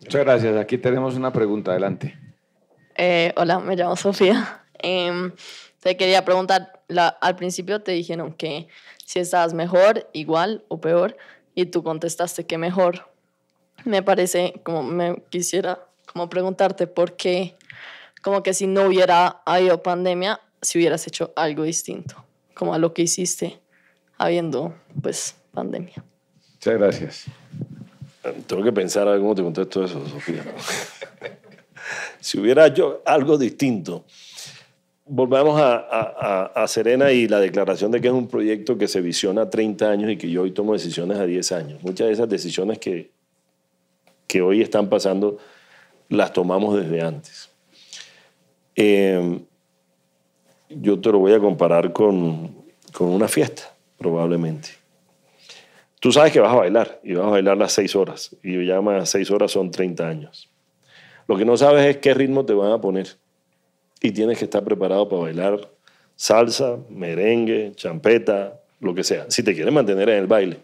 [0.00, 0.56] Muchas gracias.
[0.56, 1.70] Aquí tenemos una pregunta.
[1.70, 2.18] Adelante.
[2.96, 4.64] Eh, hola, me llamo Sofía.
[4.82, 5.30] Eh,
[5.80, 8.68] te quería preguntar, la, al principio te dijeron que
[9.04, 11.16] si estabas mejor, igual o peor,
[11.54, 13.08] y tú contestaste que mejor.
[13.84, 17.56] Me parece, como me quisiera como preguntarte por qué,
[18.22, 22.24] como que si no hubiera habido pandemia, si hubieras hecho algo distinto
[22.60, 23.58] como a lo que hiciste
[24.18, 26.04] habiendo pues pandemia.
[26.52, 27.24] Muchas gracias.
[28.46, 30.44] Tengo que pensar a ver cómo te contesto eso, Sofía.
[32.20, 34.04] si hubiera hecho algo distinto,
[35.10, 39.50] volvamos a, Serena y la declaración de que es un proyecto que se visiona a
[39.50, 41.82] 30 años y que yo hoy tomo decisiones a 10 años.
[41.82, 43.10] Muchas de esas decisiones que,
[44.28, 45.38] que hoy están pasando
[46.08, 47.50] las tomamos desde antes.
[48.76, 49.40] Eh,
[50.68, 52.54] yo te lo voy a comparar con,
[52.92, 54.68] con una fiesta, probablemente.
[55.98, 58.36] Tú sabes que vas a bailar y vas a bailar las seis horas.
[58.44, 60.48] Y ya más seis horas son 30 años.
[61.26, 63.18] Lo que no sabes es qué ritmo te van a poner
[64.00, 65.70] y tienes que estar preparado para bailar
[66.16, 70.58] salsa, merengue, champeta, lo que sea, si te quieres mantener en el baile.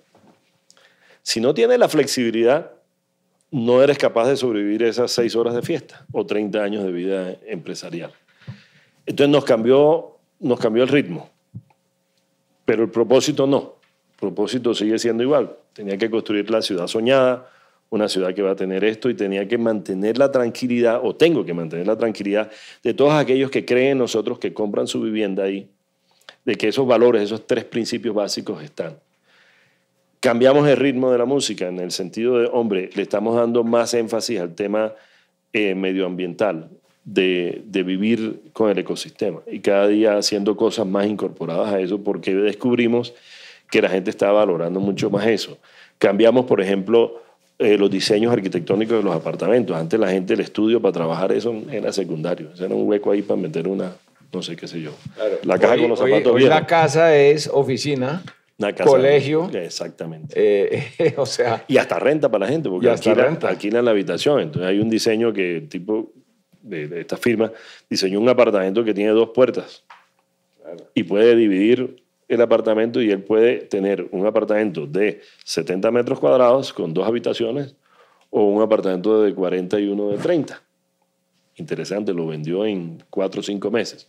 [1.23, 2.73] Si no tienes la flexibilidad,
[3.51, 7.37] no eres capaz de sobrevivir esas seis horas de fiesta o 30 años de vida
[7.47, 8.13] empresarial.
[9.07, 11.31] Entonces nos cambió, nos cambió el ritmo,
[12.65, 13.77] pero el propósito no.
[14.13, 15.57] El propósito sigue siendo igual.
[15.73, 17.51] Tenía que construir la ciudad soñada,
[17.97, 21.45] una ciudad que va a tener esto y tenía que mantener la tranquilidad, o tengo
[21.45, 22.51] que mantener la tranquilidad
[22.83, 25.69] de todos aquellos que creen en nosotros, que compran su vivienda ahí,
[26.45, 28.99] de que esos valores, esos tres principios básicos están.
[30.21, 33.93] Cambiamos el ritmo de la música en el sentido de, hombre, le estamos dando más
[33.95, 34.93] énfasis al tema
[35.53, 36.71] eh, medioambiental,
[37.07, 42.03] de, de vivir con el ecosistema y cada día haciendo cosas más incorporadas a eso
[42.03, 43.15] porque descubrimos
[43.71, 45.59] que la gente está valorando mucho más eso.
[45.99, 47.23] Cambiamos, por ejemplo,
[47.59, 49.77] eh, los diseños arquitectónicos de los apartamentos.
[49.77, 52.51] Antes la gente, el estudio para trabajar eso era secundario.
[52.59, 53.93] era un hueco ahí para meter una,
[54.33, 54.93] no sé qué sé yo.
[55.45, 58.23] La caja con los zapatos hoy, la casa es oficina.
[58.85, 59.49] colegio.
[59.53, 60.35] Exactamente.
[60.37, 61.65] Eh, o sea.
[61.67, 64.41] Y hasta renta para la gente, porque alquilan, alquilan la habitación.
[64.41, 66.13] Entonces hay un diseño que tipo
[66.67, 67.53] de, esta firma
[67.89, 69.85] diseñó un apartamento que tiene dos puertas
[70.95, 76.73] y puede dividir el apartamento y él puede tener un apartamento de 70 metros cuadrados
[76.73, 77.77] con dos habitaciones
[78.31, 80.63] o un apartamento de 40 y uno de 30.
[81.57, 84.09] Interesante, lo vendió en cuatro o cinco meses.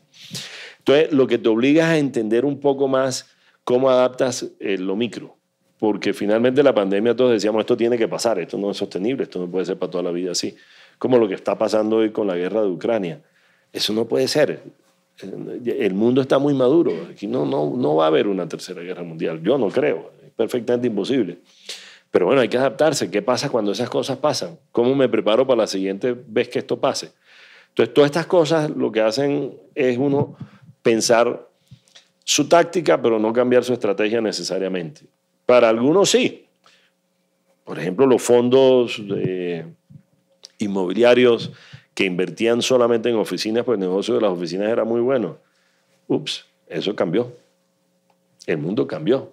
[0.80, 3.30] Entonces, lo que te obliga a entender un poco más
[3.64, 5.38] cómo adaptas eh, lo micro,
[5.80, 9.40] porque finalmente la pandemia todos decíamos, esto tiene que pasar, esto no es sostenible, esto
[9.40, 10.56] no puede ser para toda la vida así,
[10.98, 13.22] como lo que está pasando hoy con la guerra de Ucrania.
[13.72, 14.62] Eso no puede ser
[15.22, 16.92] el mundo está muy maduro.
[17.12, 19.42] Aquí no, no, no va a haber una tercera guerra mundial.
[19.42, 20.12] Yo no creo.
[20.26, 21.40] Es perfectamente imposible.
[22.12, 23.10] Pero bueno, hay que adaptarse.
[23.10, 24.58] ¿Qué pasa cuando esas cosas pasan?
[24.72, 27.12] ¿Cómo me preparo para la siguiente vez que esto pase?
[27.70, 30.36] Entonces, todas estas cosas lo que hacen es uno
[30.82, 31.48] pensar
[32.24, 35.02] su táctica, pero no cambiar su estrategia necesariamente.
[35.46, 36.46] Para algunos sí.
[37.64, 39.02] Por ejemplo, los fondos
[40.58, 41.52] inmobiliarios
[41.98, 45.40] que invertían solamente en oficinas, pues el negocio de las oficinas era muy bueno.
[46.06, 47.34] Ups, eso cambió.
[48.46, 49.32] El mundo cambió.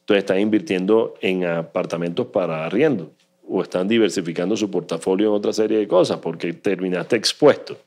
[0.00, 3.10] Entonces están invirtiendo en apartamentos para arriendo
[3.48, 7.78] o están diversificando su portafolio en otra serie de cosas porque terminaste expuesto.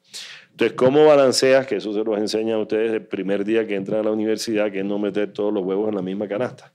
[0.50, 1.68] Entonces, ¿cómo balanceas?
[1.68, 4.72] Que eso se los enseña a ustedes el primer día que entran a la universidad,
[4.72, 6.74] que es no meter todos los huevos en la misma canasta.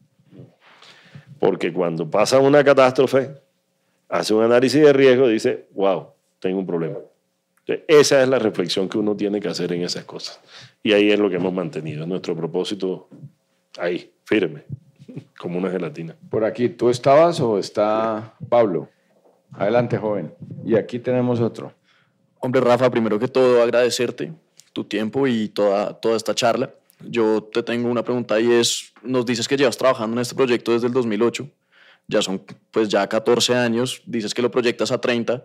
[1.41, 3.31] Porque cuando pasa una catástrofe,
[4.09, 6.99] hace un análisis de riesgo y dice, wow, tengo un problema.
[7.67, 10.41] Esa es la reflexión que uno tiene que hacer en esas cosas.
[10.83, 13.09] Y ahí es lo que hemos mantenido, nuestro propósito
[13.77, 14.65] ahí, firme,
[15.39, 16.15] como una gelatina.
[16.31, 18.89] Por aquí, ¿tú estabas o está Pablo?
[19.53, 20.33] Adelante, joven.
[20.65, 21.73] Y aquí tenemos otro.
[22.39, 24.33] Hombre, Rafa, primero que todo, agradecerte
[24.73, 26.71] tu tiempo y toda, toda esta charla.
[27.01, 30.73] Yo te tengo una pregunta y es, nos dices que llevas trabajando en este proyecto
[30.73, 31.49] desde el 2008,
[32.07, 35.45] ya son pues ya 14 años, dices que lo proyectas a 30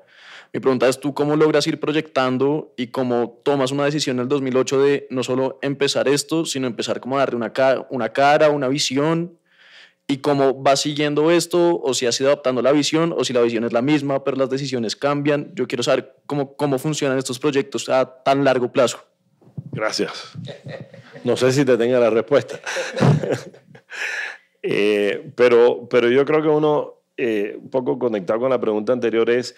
[0.53, 4.27] mi pregunta es, ¿tú cómo logras ir proyectando y cómo tomas una decisión en el
[4.27, 8.49] 2008 de no solo empezar esto, sino empezar como a darle una, cara, una cara,
[8.49, 9.37] una visión?
[10.07, 11.79] ¿Y cómo vas siguiendo esto?
[11.81, 13.15] ¿O si has ido adaptando la visión?
[13.17, 15.51] ¿O si la visión es la misma, pero las decisiones cambian?
[15.55, 19.05] Yo quiero saber cómo, cómo funcionan estos proyectos a tan largo plazo.
[19.71, 20.33] Gracias.
[21.23, 22.59] No sé si te tenga la respuesta.
[24.63, 29.27] Eh, pero, pero yo creo que uno, eh, un poco conectado con la pregunta anterior,
[29.31, 29.55] es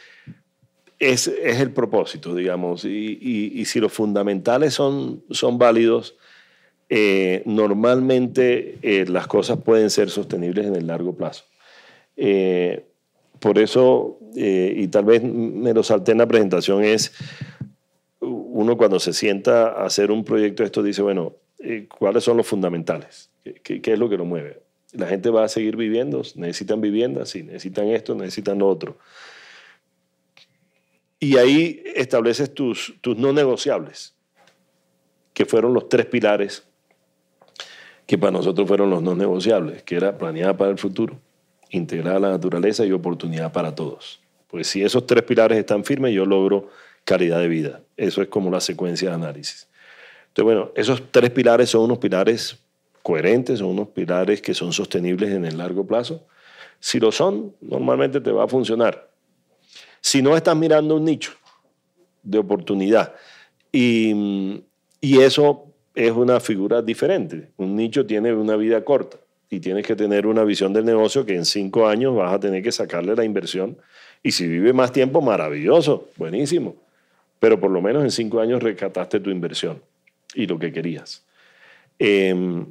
[1.00, 2.86] es, es el propósito, digamos.
[2.86, 6.16] Y, y, si los fundamentales son, son válidos,
[6.90, 11.46] eh, normalmente eh, las cosas pueden ser sostenibles en el largo plazo.
[12.16, 12.86] Eh,
[13.40, 17.12] por eso, y tal vez me lo salté en la presentación, es
[18.22, 21.34] uno cuando se sienta a hacer un proyecto de esto dice, bueno,
[21.98, 23.30] ¿cuáles son los fundamentales?
[23.64, 24.62] ¿Qué, ¿Qué, es lo que lo mueve?
[24.94, 28.98] La gente va a seguir viviendo, necesitan vivienda, sí, necesitan esto, necesitan lo otro.
[31.24, 34.14] Y ahí estableces tus, tus no negociables,
[35.34, 36.68] que fueron los tres pilares
[38.06, 41.18] que para nosotros fueron los no negociables, que era planeada para el futuro,
[41.70, 44.20] integrar la naturaleza y oportunidad para todos.
[44.50, 46.68] Pues si esos tres pilares están firmes, yo logro
[47.06, 47.80] calidad de vida.
[47.96, 49.70] Eso es como la secuencia de análisis.
[50.28, 52.60] Entonces, bueno, esos tres pilares son unos pilares
[53.02, 56.28] coherentes, son unos pilares que son sostenibles en el largo plazo.
[56.82, 59.13] Si lo son, normalmente te va a funcionar.
[60.04, 61.32] Si no estás mirando un nicho
[62.24, 63.16] de oportunidad
[63.72, 64.62] y,
[65.02, 67.52] eso es una figura diferente.
[67.56, 69.18] Un nicho tiene una vida corta
[69.50, 72.62] y tienes que tener una visión del negocio que en cinco años vas a tener
[72.62, 73.78] que sacarle la inversión.
[74.22, 76.76] Y si vive más tiempo, maravilloso, buenísimo.
[77.40, 79.82] Pero por lo menos en cinco años rescataste tu inversión
[80.36, 81.24] y lo que querías.
[81.98, 82.66] Em,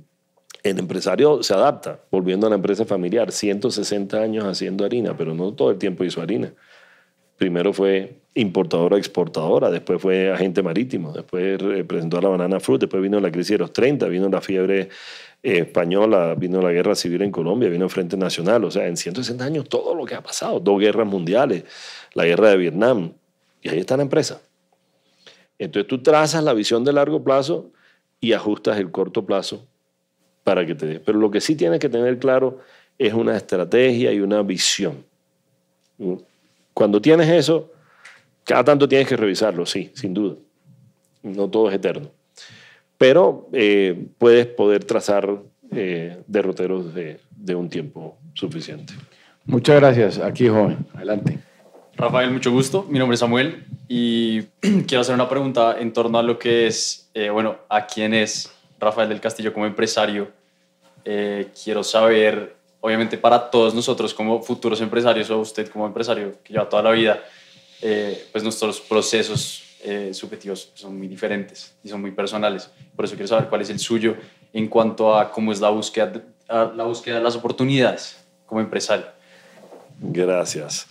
[0.63, 5.55] el empresario se adapta, volviendo a la empresa familiar, 160 años haciendo harina, pero no
[5.55, 6.53] todo el tiempo hizo harina.
[7.43, 13.03] Primero fue importadora, exportadora, después fue agente marítimo, después representó a la banana fruit, después
[13.03, 14.91] vino la crisis de los 30, vino la fiebre
[15.43, 18.97] eh, española, vino la guerra civil en Colombia, vino el Frente Nacional, o sea, en
[18.97, 21.65] 160 años todo lo que ha pasado, dos guerras mundiales,
[22.15, 23.13] la guerra de Vietnam,
[23.61, 24.41] y ahí está la empresa.
[25.59, 27.73] Entonces tú trazas la visión de largo plazo
[28.21, 29.67] y ajustas el corto plazo
[30.45, 31.01] para que te dé.
[31.01, 32.61] Pero lo que sí tienes que tener claro
[32.99, 35.05] es una estrategia y una visión.
[36.75, 37.73] Cuando tienes eso,
[38.45, 40.37] cada tanto tienes que revisarlo, sí, sin duda.
[41.23, 42.11] No todo es eterno.
[42.99, 45.39] Pero eh, puedes poder trazar
[45.71, 48.95] eh, derroteros de, de un tiempo suficiente.
[49.45, 50.19] Muchas gracias.
[50.19, 50.87] Aquí, joven.
[50.95, 51.39] Adelante.
[51.97, 52.87] Rafael, mucho gusto.
[52.89, 54.43] Mi nombre es Samuel y
[54.87, 58.53] quiero hacer una pregunta en torno a lo que es, eh, bueno, a quién es
[58.79, 60.31] Rafael del Castillo como empresario.
[61.05, 66.53] Eh, quiero saber, obviamente para todos nosotros como futuros empresarios o usted como empresario que
[66.53, 67.25] lleva toda la vida,
[67.81, 69.69] eh, pues nuestros procesos
[70.13, 72.71] subjetivos son muy diferentes y son muy personales.
[72.95, 74.15] Por eso quiero saber cuál es el suyo
[74.53, 79.07] en cuanto a cómo es la búsqueda, la búsqueda de las oportunidades como empresario.
[79.99, 80.87] Gracias.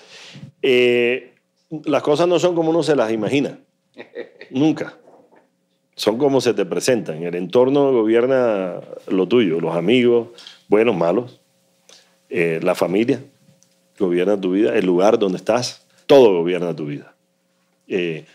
[1.85, 3.59] las cosas no son como uno se las imagina.
[4.49, 4.97] Nunca
[5.95, 7.23] son como se te presentan.
[7.23, 10.29] El entorno gobierna lo tuyo, los amigos,
[10.67, 11.40] buenos, malos,
[12.32, 13.21] eh, la familia
[13.99, 17.13] gobierna tu vida, el lugar donde estás, todo gobierna tu vida.
[17.88, 18.25] Eh,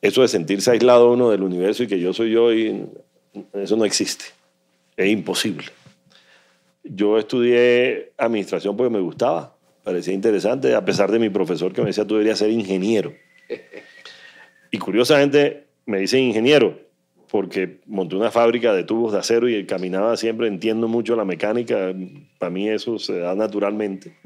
[0.00, 2.86] eso de sentirse aislado uno del universo y que yo soy yo, y
[3.52, 4.26] eso no existe.
[4.96, 5.66] Es imposible.
[6.82, 11.88] Yo estudié administración porque me gustaba, parecía interesante, a pesar de mi profesor que me
[11.88, 13.12] decía tú deberías ser ingeniero.
[14.70, 16.78] Y curiosamente me dice ingeniero,
[17.30, 21.94] porque monté una fábrica de tubos de acero y caminaba siempre, entiendo mucho la mecánica,
[22.38, 24.16] para mí eso se da naturalmente,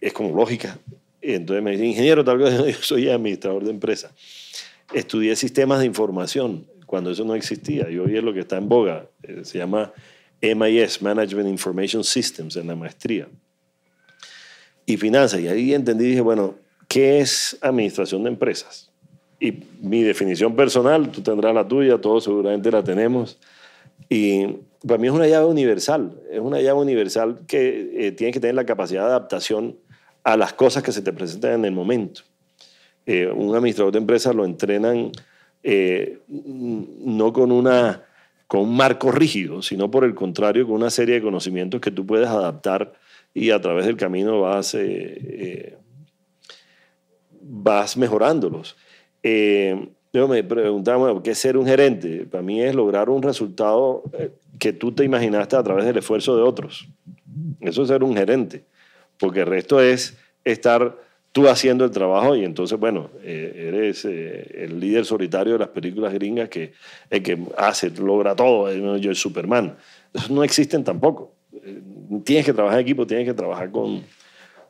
[0.00, 0.78] es como lógica.
[1.20, 4.12] Entonces me dice, ingeniero, tal vez yo soy administrador de empresa.
[4.94, 8.68] Estudié sistemas de información cuando eso no existía y hoy es lo que está en
[8.68, 9.92] boga, eh, se llama
[10.40, 13.28] MIS, Management Information Systems, en la maestría.
[14.84, 16.54] Y finanzas, y ahí entendí, dije, bueno,
[16.86, 18.92] ¿qué es administración de empresas?
[19.38, 23.38] Y mi definición personal, tú tendrás la tuya, todos seguramente la tenemos.
[24.08, 24.46] Y
[24.86, 28.54] para mí es una llave universal, es una llave universal que eh, tiene que tener
[28.54, 29.76] la capacidad de adaptación
[30.24, 32.22] a las cosas que se te presentan en el momento.
[33.04, 35.12] Eh, un administrador de empresas lo entrenan
[35.62, 38.04] eh, no con, una,
[38.46, 42.06] con un marco rígido, sino por el contrario, con una serie de conocimientos que tú
[42.06, 42.94] puedes adaptar
[43.34, 44.76] y a través del camino vas,
[47.42, 48.76] vas mejorándolos.
[49.22, 52.26] Eh, yo me preguntaba, ¿qué es ser un gerente?
[52.30, 56.36] Para mí es lograr un resultado eh, que tú te imaginaste a través del esfuerzo
[56.36, 56.88] de otros.
[57.60, 58.64] Eso es ser un gerente,
[59.18, 60.96] porque el resto es estar
[61.32, 66.14] tú haciendo el trabajo y entonces, bueno, eh, eres el líder solitario de las películas
[66.14, 66.72] gringas que
[67.10, 69.76] el que hace, logra todo, yo el Superman.
[70.14, 71.34] Eso no existen tampoco.
[72.24, 74.02] Tienes que trabajar en equipo, tienes que trabajar con,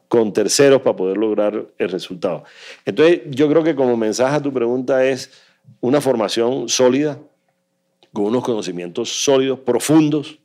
[0.09, 2.45] con terceros para poder lograr el resultado.
[2.85, 5.31] Entonces, yo creo que como mensaje a tu pregunta es
[5.81, 7.19] una formación sólida,
[8.13, 10.39] con unos conocimientos sólidos, profundos,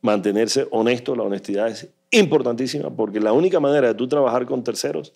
[0.00, 5.12] mantenerse honesto, la honestidad es importantísima, porque la única manera de tú trabajar con terceros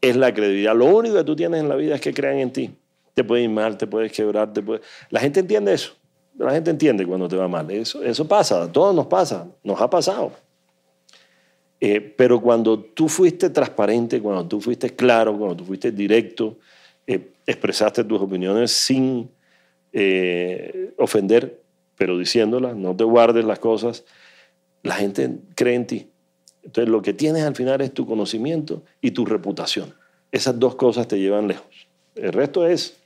[0.00, 0.74] es la credibilidad.
[0.74, 2.74] Lo único que tú tienes en la vida es que crean en ti.
[3.14, 4.82] Te puede ir mal, te puedes quebrar, te puede...
[5.10, 5.92] La gente entiende eso.
[6.38, 7.70] La gente entiende cuando te va mal.
[7.70, 10.32] Eso, eso pasa, a todos nos pasa, nos ha pasado.
[11.80, 16.56] Eh, pero cuando tú fuiste transparente, cuando tú fuiste claro, cuando tú fuiste directo,
[17.06, 19.30] eh, expresaste tus opiniones sin
[19.92, 21.60] eh, ofender,
[21.96, 24.04] pero diciéndolas, no te guardes las cosas,
[24.82, 26.06] la gente cree en ti.
[26.62, 29.94] Entonces lo que tienes al final es tu conocimiento y tu reputación.
[30.32, 31.88] Esas dos cosas te llevan lejos.
[32.14, 32.96] El resto es,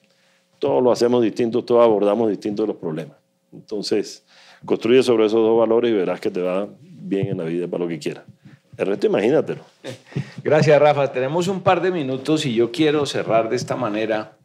[0.59, 3.17] todos lo hacemos distinto, todos abordamos distintos los problemas.
[3.53, 4.25] Entonces,
[4.65, 7.85] construye sobre esos dos valores y verás que te va bien en la vida para
[7.85, 8.25] lo que quieras.
[8.77, 9.65] El resto imagínatelo.
[10.43, 11.13] Gracias, Rafa.
[11.13, 14.37] Tenemos un par de minutos y yo quiero cerrar de esta manera,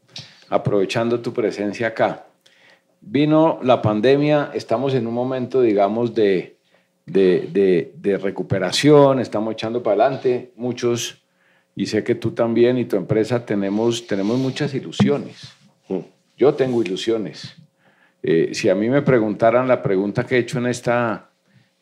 [0.50, 2.26] aprovechando tu presencia acá.
[3.02, 6.58] vino la pandemia, estamos en un momento, digamos, de,
[7.06, 11.24] de, de, recuperación, estamos echando para adelante, muchos,
[11.76, 15.54] y sé que tú también y tu empresa tenemos, tenemos muchas ilusiones.
[15.88, 16.00] Mm.
[16.38, 17.56] Yo tengo ilusiones.
[18.24, 21.30] Eh, si a mí me preguntaran la pregunta que he hecho en, esta,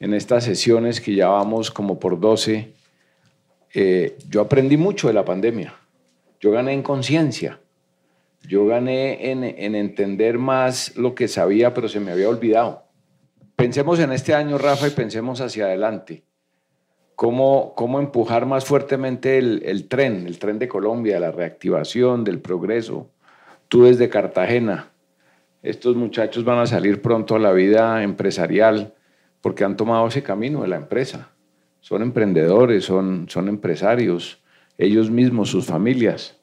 [0.03, 2.73] en estas sesiones, que ya vamos como por 12,
[3.73, 5.75] eh, yo aprendí mucho de la pandemia.
[6.41, 7.61] Yo gané en conciencia.
[8.41, 12.83] Yo gané en, en, entender más lo que sabía, pero se me había olvidado.
[13.55, 16.25] Pensemos en este año, Rafa, y pensemos hacia adelante.
[17.15, 22.41] ¿Cómo, cómo empujar más fuertemente el, el tren, el tren de Colombia, la reactivación, del
[22.41, 23.09] progreso?
[23.69, 24.91] Tú desde Cartagena,
[25.61, 28.95] estos muchachos van a salir pronto a la vida empresarial
[29.43, 31.29] porque han tomado ese camino de la empresa.
[31.81, 34.41] Son emprendedores, son, son empresarios,
[34.77, 36.37] ellos mismos, sus familias.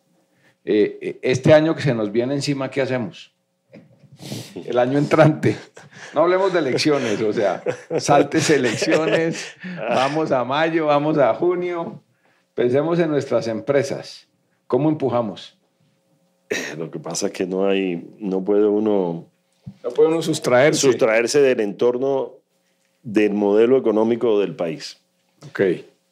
[0.67, 3.33] Eh, eh, este año que se nos viene encima, ¿qué hacemos?
[4.67, 5.57] El año entrante.
[6.15, 7.63] No hablemos de elecciones, o sea,
[7.99, 9.55] saltes elecciones,
[9.89, 12.03] vamos a mayo, vamos a junio.
[12.55, 14.29] Pensemos en nuestras empresas.
[14.67, 15.59] ¿Cómo empujamos?
[16.77, 19.25] Lo que pasa es que no hay, no puede uno...
[19.83, 20.81] No puede uno sustraerse.
[20.83, 22.40] Sustraerse del entorno
[23.03, 24.99] del modelo económico del país.
[25.49, 25.61] Ok.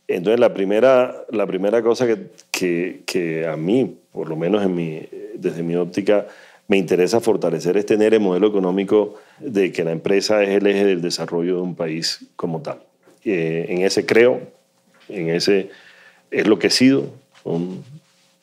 [0.09, 4.75] Entonces, la primera, la primera cosa que, que, que a mí, por lo menos en
[4.75, 5.03] mi,
[5.35, 6.27] desde mi óptica,
[6.69, 10.85] me interesa fortalecer es tener el modelo económico de que la empresa es el eje
[10.85, 12.79] del desarrollo de un país como tal.
[13.25, 14.41] Eh, en ese creo,
[15.09, 15.71] en ese
[16.31, 17.11] es lo que he sido,
[17.43, 17.83] con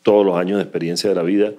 [0.01, 1.51] todos los años de experiencia de la vida,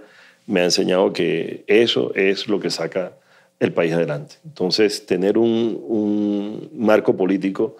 [0.46, 3.12] me ha enseñado que eso es lo que saca
[3.60, 4.36] el país adelante.
[4.44, 7.76] Entonces, tener un, marco político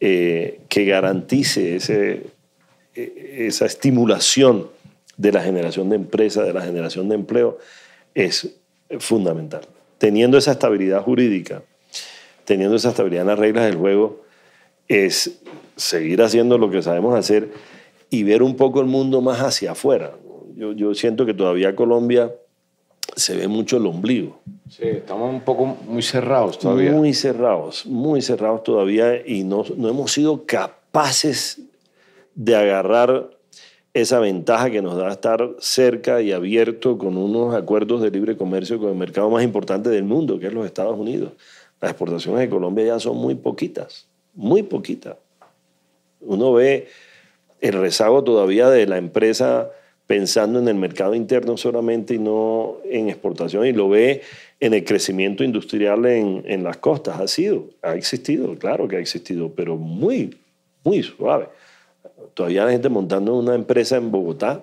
[0.00, 1.78] eh, que garantice
[2.94, 4.68] e, esa estimulación
[5.16, 7.58] de la generación de empresa, de la generación de empleo,
[8.14, 8.56] es
[8.98, 9.62] fundamental.
[9.98, 11.62] Teniendo esa estabilidad jurídica,
[12.44, 14.22] teniendo esa estabilidad en las reglas del juego,
[14.88, 15.38] es
[15.76, 17.50] seguir haciendo lo que sabemos hacer
[18.10, 20.12] y ver un poco el mundo más hacia afuera.
[20.54, 22.32] Yo siento que todavía Colombia
[23.14, 24.40] se ve mucho el ombligo.
[24.68, 26.92] Sí, estamos un poco muy cerrados todavía.
[26.92, 31.60] Muy cerrados, muy cerrados todavía y no, no hemos sido capaces
[32.34, 33.30] de agarrar
[33.94, 38.78] esa ventaja que nos da estar cerca y abierto con unos acuerdos de libre comercio
[38.78, 41.32] con el mercado más importante del mundo, que es los Estados Unidos.
[41.80, 45.16] Las exportaciones de Colombia ya son muy poquitas, muy poquitas.
[46.20, 46.88] Uno ve
[47.60, 49.70] el rezago todavía de la empresa
[50.06, 54.22] pensando en el mercado interno solamente y no en exportación, y lo ve
[54.60, 57.20] en el crecimiento industrial en, en las costas.
[57.20, 60.38] Ha sido, ha existido, claro que ha existido, pero muy,
[60.84, 61.48] muy suave.
[62.34, 64.62] Todavía hay gente montando una empresa en Bogotá,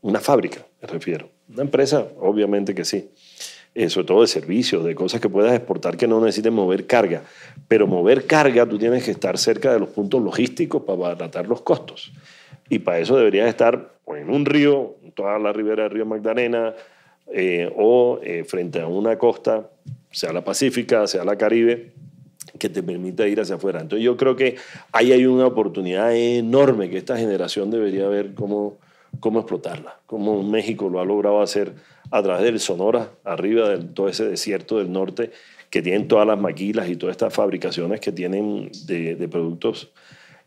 [0.00, 1.28] una fábrica, me refiero.
[1.52, 3.10] Una empresa, obviamente que sí.
[3.74, 7.22] Eh, sobre todo de servicios, de cosas que puedas exportar que no necesiten mover carga.
[7.68, 11.62] Pero mover carga, tú tienes que estar cerca de los puntos logísticos para abaratar los
[11.62, 12.12] costos.
[12.72, 16.72] Y para eso deberías estar en un río, en toda la ribera del río Magdalena,
[17.30, 19.68] eh, o eh, frente a una costa,
[20.10, 21.92] sea la Pacífica, sea la Caribe,
[22.58, 23.82] que te permita ir hacia afuera.
[23.82, 24.56] Entonces yo creo que
[24.90, 28.78] ahí hay una oportunidad enorme que esta generación debería ver cómo,
[29.20, 31.74] cómo explotarla, cómo México lo ha logrado hacer
[32.10, 35.30] a través del Sonora, arriba de todo ese desierto del norte,
[35.68, 39.92] que tienen todas las maquilas y todas estas fabricaciones que tienen de, de productos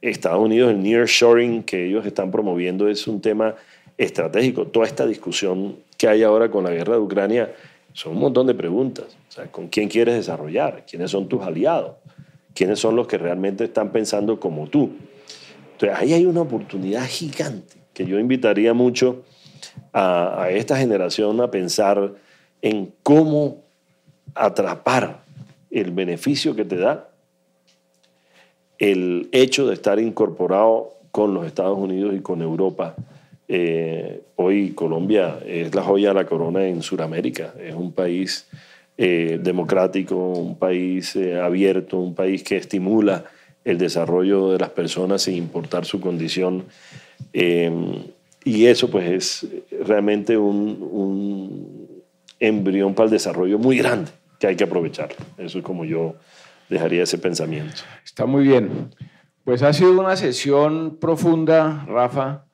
[0.09, 3.55] Estados Unidos, el nearshoring que ellos están promoviendo es un tema
[3.97, 4.67] estratégico.
[4.67, 7.53] Toda esta discusión que hay ahora con la guerra de Ucrania
[7.93, 9.05] son un montón de preguntas.
[9.29, 10.85] O sea, ¿con quién quieres desarrollar?
[10.89, 11.93] ¿Quiénes son tus aliados?
[12.53, 14.91] ¿Quiénes son los que realmente están pensando como tú?
[15.73, 19.23] Entonces, ahí hay una oportunidad gigante que yo invitaría mucho
[19.91, 22.13] a, a esta generación a pensar
[22.61, 23.63] en cómo
[24.33, 25.23] atrapar
[25.71, 27.09] el beneficio que te da
[28.79, 32.95] el hecho de estar incorporado con los Estados Unidos y con Europa.
[33.47, 38.47] Eh, hoy Colombia es la joya de la corona en Sudamérica, es un país
[38.97, 43.25] eh, democrático, un país eh, abierto, un país que estimula
[43.63, 46.65] el desarrollo de las personas sin importar su condición.
[47.33, 49.47] y eso pues es
[49.87, 52.03] realmente un, un
[52.39, 55.09] embrión para el desarrollo muy grande que hay que aprovechar.
[55.37, 56.15] Eso es como yo
[56.69, 57.81] dejaría ese pensamiento.
[58.03, 58.89] Está muy bien.
[59.43, 62.45] Pues ha sido una sesión profunda, Rafa.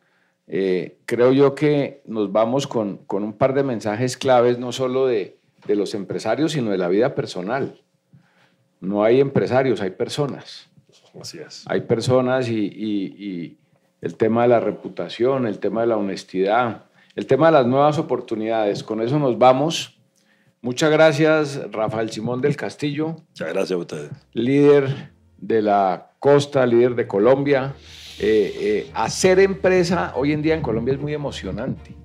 [0.47, 5.07] Eh, creo yo que nos vamos con, con, un par de mensajes claves, no solo
[5.07, 7.81] de, de, los empresarios, sino de la vida personal.
[8.81, 10.69] No hay empresarios, hay personas.
[11.19, 11.63] Así es.
[11.67, 13.57] Hay personas y, y, y
[14.01, 16.85] el tema de la reputación, el tema de la honestidad,
[17.15, 18.83] el tema de las nuevas oportunidades.
[18.83, 20.00] Con eso nos vamos.
[20.63, 23.15] Muchas gracias, Rafael Simón del Castillo.
[23.29, 24.11] Muchas gracias a ustedes.
[24.33, 27.73] Líder de la costa, líder de Colombia.
[28.19, 31.95] Eh, eh, hacer empresa hoy en día en Colombia es muy emocionante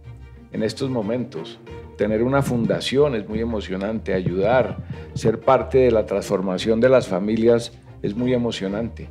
[0.52, 1.58] en estos momentos.
[1.98, 4.78] Tener una fundación es muy emocionante, ayudar,
[5.12, 9.10] ser parte de la transformación de las familias es muy emocionante,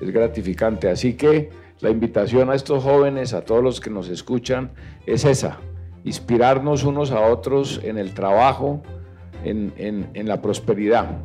[0.00, 0.88] es gratificante.
[0.88, 4.70] Así que la invitación a estos jóvenes, a todos los que nos escuchan,
[5.06, 5.58] es esa,
[6.04, 8.82] inspirarnos unos a otros en el trabajo,
[9.44, 11.18] en, en la prosperidad.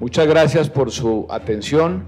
[0.00, 2.04] Muchas gracias por su atención.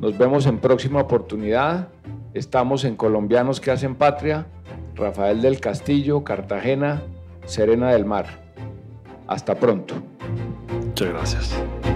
[0.00, 1.88] Nos vemos en próxima oportunidad.
[2.34, 4.46] Estamos en Colombianos que hacen patria.
[4.94, 7.02] Rafael del Castillo, Cartagena,
[7.46, 8.26] Serena del Mar.
[9.26, 9.94] Hasta pronto.
[10.84, 11.87] Muchas gracias.